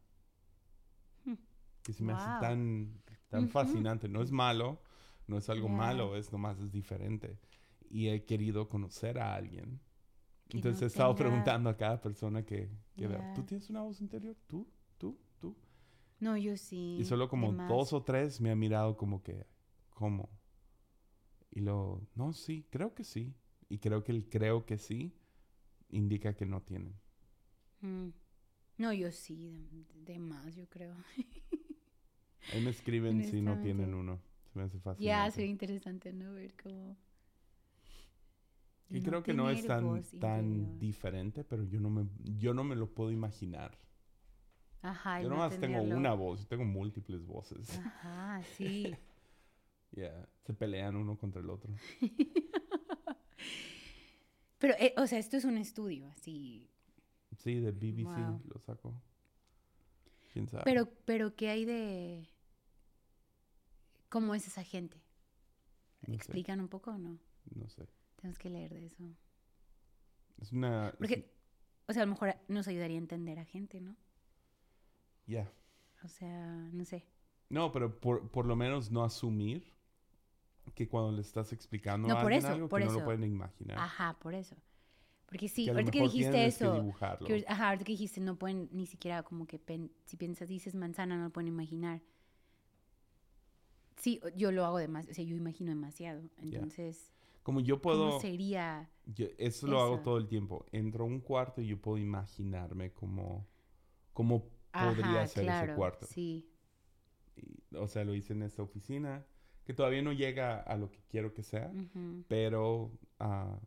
[1.25, 1.35] Hmm.
[1.83, 4.07] Que se me hace tan, tan fascinante.
[4.09, 4.81] No es malo,
[5.27, 7.37] no es algo malo, es nomás es diferente.
[7.89, 9.79] Y he querido conocer a alguien.
[10.53, 13.33] Entonces no he estado tenga- preguntando a cada persona que, que veo, Ya.
[13.33, 14.35] ¿tú tienes una voz interior?
[14.47, 14.67] ¿Tú?
[14.97, 15.17] ¿Tú?
[15.39, 15.55] ¿Tú?
[16.19, 16.97] No, yo sí.
[16.99, 17.69] Y solo como de más.
[17.69, 19.45] dos o tres me han mirado como que,
[19.89, 20.29] ¿cómo?
[21.51, 23.33] Y luego, no, sí, creo que sí.
[23.69, 25.13] Y creo que el creo que sí
[25.89, 26.95] indica que no tienen.
[27.81, 28.09] Mm,
[28.77, 30.95] No, yo sí, de, de más, yo creo.
[32.53, 34.19] Ahí me escriben si no tienen uno.
[34.51, 35.05] Se me hace fácil.
[35.05, 36.33] Ya, sería interesante, ¿no?
[36.33, 36.97] Ver cómo...
[38.89, 40.79] Y creo que no es tan, tan interior.
[40.79, 43.77] diferente, pero yo no me, yo no me lo puedo imaginar.
[44.81, 45.97] Ajá, yo no nomás tengo tenerlo.
[45.97, 47.69] una voz, yo tengo múltiples voces.
[47.77, 48.95] Ajá, sí.
[49.91, 51.73] Yeah, Se pelean uno contra el otro.
[54.59, 56.69] Pero, eh, o sea, esto es un estudio, así.
[57.37, 58.41] Sí, de BBC Wow.
[58.53, 58.93] lo saco.
[60.33, 60.63] ¿Quién sabe?
[60.65, 62.27] Pero, pero, ¿qué hay de...
[64.09, 64.97] ¿Cómo es esa gente?
[66.01, 67.19] No sé, ¿Explican un poco o no?
[67.53, 67.87] no sé.
[68.17, 69.03] Tenemos que leer de eso.
[70.41, 70.93] Es una...
[70.97, 71.31] Porque,
[71.87, 73.95] o sea, a lo mejor nos ayudaría a entender a gente, ¿no?
[75.27, 75.51] ya.
[76.03, 77.05] O sea, no sé.
[77.49, 79.73] No, pero por, por lo menos no asumir
[80.75, 82.99] que cuando le estás explicando No, a por alguien eso, algo por que no eso.
[82.99, 83.77] lo pueden imaginar.
[83.79, 84.55] Ajá, por eso.
[85.27, 86.93] Porque sí, que ahorita que dijiste eso,
[87.25, 90.75] que, ajá, ahorita que dijiste, no pueden ni siquiera como que, pen- si piensas, dices
[90.75, 92.01] manzana, no lo pueden imaginar.
[93.97, 96.21] Sí, yo lo hago demasiado, o sea, yo imagino demasiado.
[96.37, 97.11] Entonces,
[97.47, 98.09] Como yo puedo...
[98.09, 98.89] ¿cómo sería?
[99.05, 100.65] Yo- eso lo hago todo el tiempo.
[100.73, 103.47] Entro a un cuarto y yo puedo imaginarme cómo,
[104.13, 106.05] cómo podría ser claro, ese cuarto.
[106.05, 106.49] Sí,
[107.35, 109.25] Y, o sea, lo hice en esta oficina,
[109.65, 111.71] que todavía no llega a lo que quiero que sea,
[112.27, 113.59] pero, ah,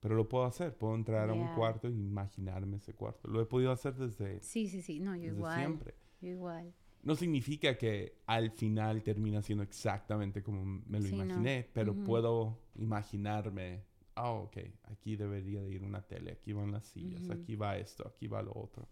[0.00, 0.76] pero lo puedo hacer.
[0.76, 3.28] Puedo entrar a un cuarto e imaginarme ese cuarto.
[3.28, 5.94] Lo he podido hacer desde, sí, sí, sí, no, yo desde igual, siempre.
[6.20, 6.74] yo igual.
[7.02, 11.24] No significa que al final termina siendo exactamente como me lo Sí, no.
[11.24, 13.84] imaginé, pero puedo imaginarme,
[14.14, 18.06] ah, ok, aquí debería de ir una tele, aquí van las sillas, aquí va esto,
[18.06, 18.88] aquí va lo otro.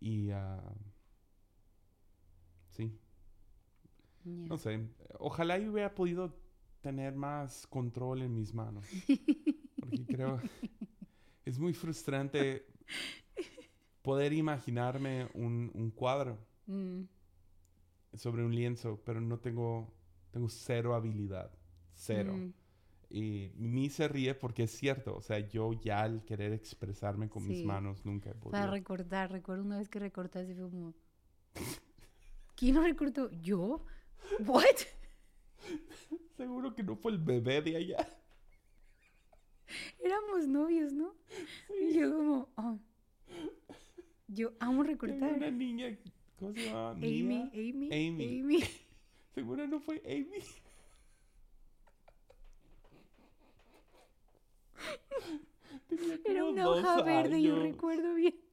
[0.00, 0.62] Y, ah,
[2.68, 2.96] sí,
[4.24, 6.34] no sé, ojalá yo hubiera podido
[6.80, 8.86] tener más control en mis manos,
[9.80, 10.40] porque creo,
[11.44, 12.66] es muy frustrante
[14.02, 16.38] poder imaginarme un, un cuadro.
[16.66, 17.02] Mm,
[18.14, 19.92] sobre un lienzo, pero no tengo,
[20.30, 21.50] tengo cero habilidad,
[21.94, 22.34] cero.
[22.34, 22.52] mm,
[23.08, 27.46] Y mi se ríe porque es cierto, o sea, yo ya al querer expresarme con
[27.46, 27.64] mis Sí.
[27.64, 28.70] manos nunca he Para podido.
[28.72, 30.94] recortar, recuerdo una vez que recortaste fue como...
[32.56, 33.30] ¿Quién lo recortó?
[33.30, 33.84] ¿Yo?
[34.46, 34.64] ¿What?
[36.36, 38.18] Seguro que no fue el bebé de allá.
[39.98, 41.14] Éramos novios, ¿no?
[41.80, 42.48] Y yo como...
[42.56, 42.78] oh,
[44.28, 45.34] Yo amo recortar.
[45.34, 45.96] una niña,
[46.38, 46.90] ¿cómo se llama?
[46.90, 47.50] Amy, Mia.
[47.52, 48.40] Amy, Amy.
[48.40, 48.60] Amy.
[49.34, 50.42] Seguro no fue Amy.
[55.88, 58.34] Tenía Era una hoja verde, yo recuerdo bien.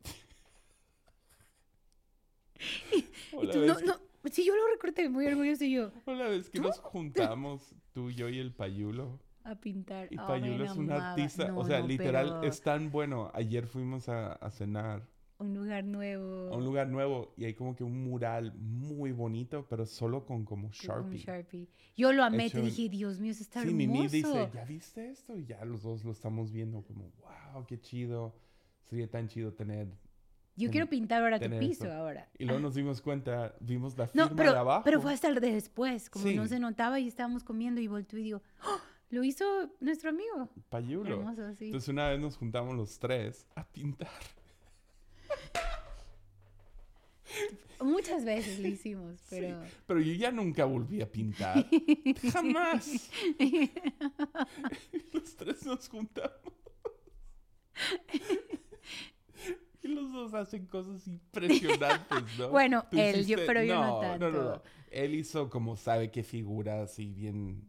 [3.41, 3.95] Y la tú, no, que- no,
[4.31, 5.91] sí, yo lo recorté, muy orgulloso y yo.
[6.05, 9.19] o la vez que nos juntamos, tú, yo y el Payulo.
[9.43, 10.07] A pintar.
[10.13, 11.11] Y Oh, Payulo es un amaba.
[11.11, 11.47] artista.
[11.49, 13.31] No, o sea, literal, pero es tan bueno.
[13.33, 15.09] Ayer fuimos a, a cenar
[15.39, 16.53] Un lugar nuevo.
[16.53, 20.45] a un lugar nuevo y hay como que un mural muy bonito, pero solo con
[20.45, 21.17] como con un Sharpie.
[21.19, 21.67] Sharpie.
[21.95, 23.77] Yo lo amé, Hecho te dije, Dios mío, eso está sí, hermoso.
[23.77, 25.37] Mimi dice, ¿ya viste esto?
[25.37, 28.35] Y ya los dos lo estamos viendo como, wow, qué chido.
[28.89, 29.87] Sería tan chido tener.
[30.55, 31.93] Yo quiero pintar ahora tu piso eso.
[31.93, 32.29] ahora.
[32.37, 34.83] Y luego nos dimos cuenta, vimos la firma No, pero, de abajo.
[34.85, 36.49] pero fue hasta el de después, como no Sí.
[36.49, 38.79] se notaba y estábamos comiendo y volteó y digo, ¡Oh!
[39.09, 39.43] lo hizo
[39.79, 40.49] nuestro amigo.
[40.69, 41.09] Payulo.
[41.17, 41.65] Hermoso, sí.
[41.65, 44.09] Entonces una vez nos juntamos los tres a pintar.
[47.81, 49.61] Muchas veces lo hicimos, pero...
[49.87, 51.65] Pero yo ya nunca volví a pintar.
[52.31, 53.09] Jamás.
[55.11, 56.31] los tres nos juntamos.
[59.81, 62.49] y los dos hacen cosas impresionantes, ¿no?
[62.49, 64.31] Bueno, Tú él, yo- pero yo no No, no, tanto.
[64.31, 64.61] no.
[64.91, 67.67] Él hizo como sabe qué figuras y bien...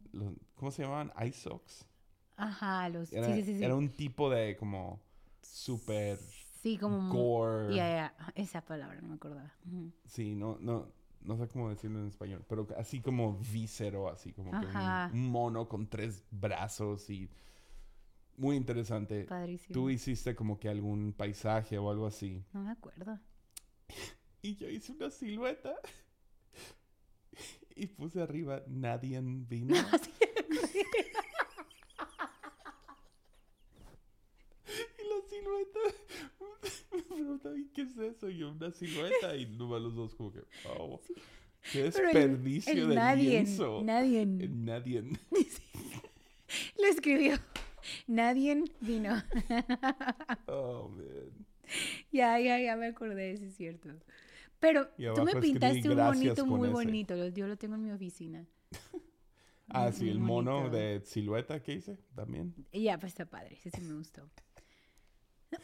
[0.54, 1.12] ¿Cómo se llamaban?
[1.26, 1.86] Isox.
[2.36, 3.12] Ajá, los...
[3.12, 5.00] Era, sí, sí, sí, era un tipo de como
[5.42, 6.18] super
[6.64, 7.12] Sí, como...
[7.12, 7.76] gore.
[7.76, 9.52] Ya, ya, esa palabra no me acordaba.
[10.06, 10.90] Sí, no, no,
[11.20, 14.66] no sé cómo decirlo en español, pero así como víscero, así como que
[15.12, 17.28] un, mono con tres brazos y
[18.38, 19.24] muy interesante.
[19.24, 19.74] Padrísimo.
[19.74, 22.42] Tú hiciste como que algún paisaje o algo así.
[22.54, 23.20] No me acuerdo.
[24.40, 25.74] Y yo hice una silueta
[27.76, 29.74] y puse arriba nadie vino.
[34.98, 35.80] y la silueta
[37.54, 38.30] me ¿y qué es eso?
[38.30, 40.40] Y yo una silueta y nomás los dos como que,
[40.78, 41.00] oh,
[41.72, 43.82] qué el- desperdicio el de nadie, lienzo.
[43.84, 45.02] nadie nadie.
[46.78, 47.36] lo escribió.
[48.06, 49.12] Nadie vino.
[50.46, 51.30] Oh, man.
[52.10, 53.90] ya, ya, ya me acordé, sí es cierto.
[54.58, 56.72] Pero tú me pintaste un monito muy ese.
[56.72, 57.28] bonito.
[57.28, 58.46] Yo lo tengo en mi oficina.
[59.68, 60.76] Ah, Muy- sí, muy el mono bonito.
[60.76, 62.54] de silueta que hice también.
[62.72, 63.56] Ya, pues está padre.
[63.56, 64.26] Ese sí me gustó.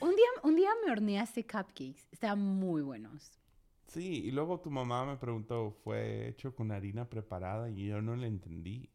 [0.00, 2.08] Un día, un día me horneaste cupcakes.
[2.10, 3.40] Estaban muy buenos.
[3.86, 7.68] Sí, y luego tu mamá me preguntó, ¿fue hecho con harina preparada?
[7.70, 8.90] Y yo no le entendí.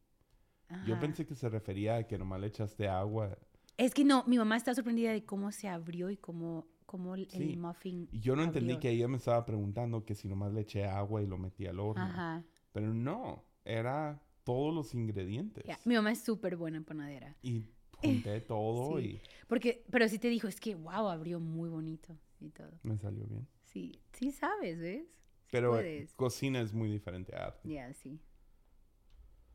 [0.84, 3.38] Yo pensé que se refería a que nomás le echaste agua.
[3.76, 7.28] Es que no, mi mamá está sorprendida de cómo se abrió y cómo, cómo el,
[7.30, 8.08] Sí, muffin.
[8.10, 11.22] Y yo no entendí que ella me estaba preguntando que si nomás le eché agua
[11.22, 12.02] y lo metí al horno.
[12.02, 12.44] Ajá.
[12.72, 15.64] Pero no, era todos los ingredientes.
[15.84, 17.36] Mi mamá es súper buena panadera.
[17.42, 17.66] Y
[17.96, 19.04] junté todo Sí.
[19.06, 22.70] y Porque, pero sí te dijo, es que, wow, abrió muy bonito y todo.
[22.82, 23.46] me salió bien.
[23.64, 25.06] Sí, sí sabes, ¿ves?
[25.06, 26.12] Sí Pero puedes.
[26.14, 27.68] cocina es muy diferente a arte.
[27.68, 28.18] Ya, sí.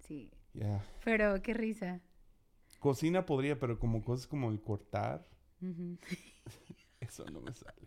[0.08, 0.32] Sí.
[0.54, 0.84] Ya.
[1.04, 2.02] Pero qué risa.
[2.80, 5.28] Cocina podría, pero como cosas como el cortar,
[7.00, 7.82] eso no me sale.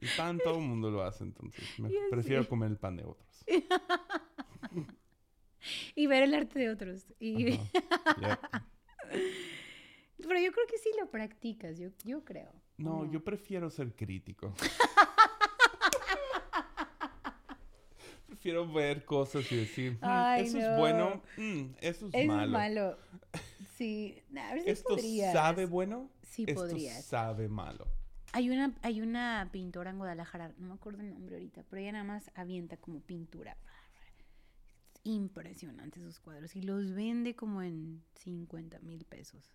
[0.00, 3.44] Y pan todo el mundo lo hace, entonces me prefiero comer el pan de otros.
[5.94, 7.06] Y ver el arte de otros.
[7.18, 7.58] Y...
[10.18, 12.50] Pero yo creo que sí lo practicas, yo, yo creo.
[12.50, 14.54] ¿o No, yo prefiero ser crítico.
[18.26, 20.64] prefiero ver cosas y decir, "Mm, Ay, eso no.
[20.64, 22.52] es bueno, mm, eso es Es malo.
[22.52, 22.98] malo.
[23.78, 25.32] Sí, a ver si Esto podrías.
[25.32, 27.04] sabe bueno, Sí esto podrías.
[27.04, 27.88] sabe malo.
[28.32, 31.90] Hay una, hay una pintora en Guadalajara, no me acuerdo el nombre ahorita, pero ella
[31.92, 33.56] nada más avienta como pintura.
[35.04, 39.54] Impresionante sus cuadros y los vende como en 50 mil pesos.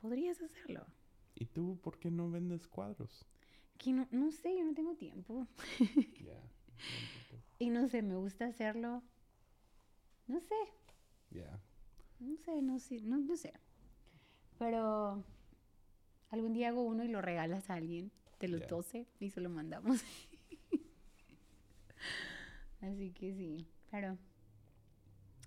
[0.00, 0.86] Podrías hacerlo.
[1.34, 3.26] ¿Y tú por qué no vendes cuadros?
[3.78, 5.46] Que no, no sé, yo no tengo tiempo.
[7.58, 9.02] Y no sé, me gusta hacerlo.
[10.26, 10.54] No sé,
[12.18, 13.52] no sé, no sé, no, no sé.
[14.58, 15.24] Pero
[16.30, 18.10] algún día hago uno y lo regalas a alguien
[18.40, 18.66] de los Ya.
[18.66, 20.02] 12 y se lo mandamos.
[22.80, 24.18] Así que sí, pero,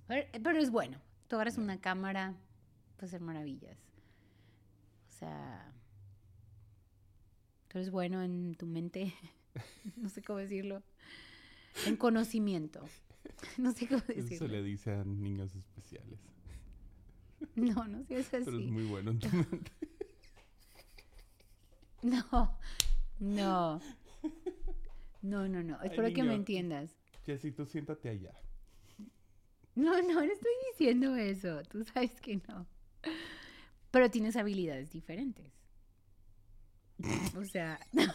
[0.10, 1.00] pero, pero es bueno.
[1.30, 1.64] Tú Ya.
[1.64, 2.36] una cámara,
[2.98, 3.78] puede ser maravillas.
[5.08, 5.74] O sea,
[7.70, 9.14] tú eres bueno en tu mente,
[9.96, 10.84] no sé cómo decirlo,
[11.86, 12.84] en conocimiento.
[13.58, 14.48] No sé cómo Eso se decirlo.
[14.48, 16.20] le dice a niños especiales.
[17.56, 18.72] No, no sé, es Pero es así.
[18.72, 19.72] muy bueno en tu mente.
[22.02, 22.58] No,
[23.20, 23.80] no.
[25.22, 25.82] No, no, no.
[25.84, 26.96] Espero que me entiendas.
[27.26, 28.34] Jessy, tú siéntate allá.
[29.80, 31.64] No, no, no estoy diciendo eso.
[31.64, 32.68] Tú sabes que no.
[33.92, 35.54] Pero tienes habilidades diferentes.
[37.38, 37.80] O sea.
[37.96, 38.12] Ay,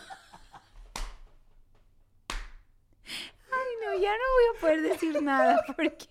[3.82, 6.06] no, ya no voy a poder decir nada porque.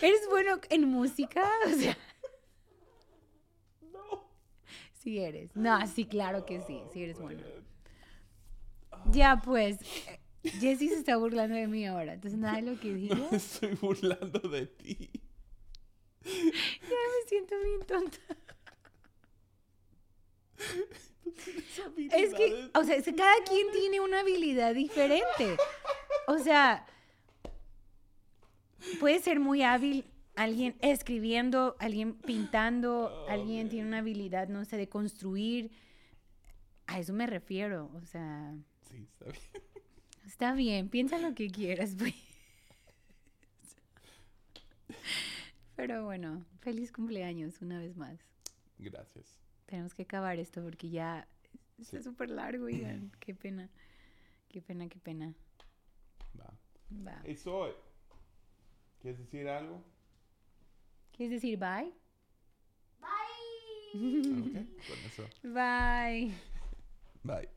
[0.00, 1.50] ¿Eres bueno en música?
[1.66, 1.98] O sea.
[3.92, 4.30] No.
[4.92, 5.56] Sí eres.
[5.56, 6.80] No, sí, claro que sí.
[6.92, 7.42] Sí eres bueno.
[9.10, 9.78] Ya, pues.
[10.60, 12.14] Jessie se está burlando de mí ahora.
[12.14, 13.16] Entonces, nada de lo que diga.
[13.16, 15.10] No me estoy burlando de ti.
[16.24, 16.30] Ya
[16.90, 18.18] me siento bien tonta.
[22.12, 25.56] Es que, o sea, es que cada quien tiene una habilidad diferente.
[26.26, 26.86] O sea,
[28.98, 34.88] puede ser muy hábil alguien escribiendo, alguien pintando, alguien tiene una habilidad, no sé, de
[34.88, 35.70] construir.
[36.86, 37.90] A eso me refiero.
[37.94, 38.54] O sea,
[38.90, 39.65] Sí, está bien.
[40.36, 42.14] Está bien, piensa lo que quieras, pues.
[45.76, 48.18] Pero bueno, feliz cumpleaños una vez más.
[48.78, 49.38] Gracias.
[49.64, 51.26] Tenemos que acabar esto porque ya
[51.78, 52.02] está Sí.
[52.04, 53.10] súper largo, oigan.
[53.20, 53.70] Qué pena.
[54.48, 55.34] Qué pena, qué pena.
[56.38, 56.52] Va.
[57.06, 57.20] Va.
[57.24, 57.72] Hey, Soy.
[59.00, 59.82] ¿Quieres decir algo?
[61.12, 61.92] ¿Quieres decir bye?
[63.94, 65.28] Ok, con eso.
[65.42, 66.32] Bye.
[67.22, 67.55] Bye.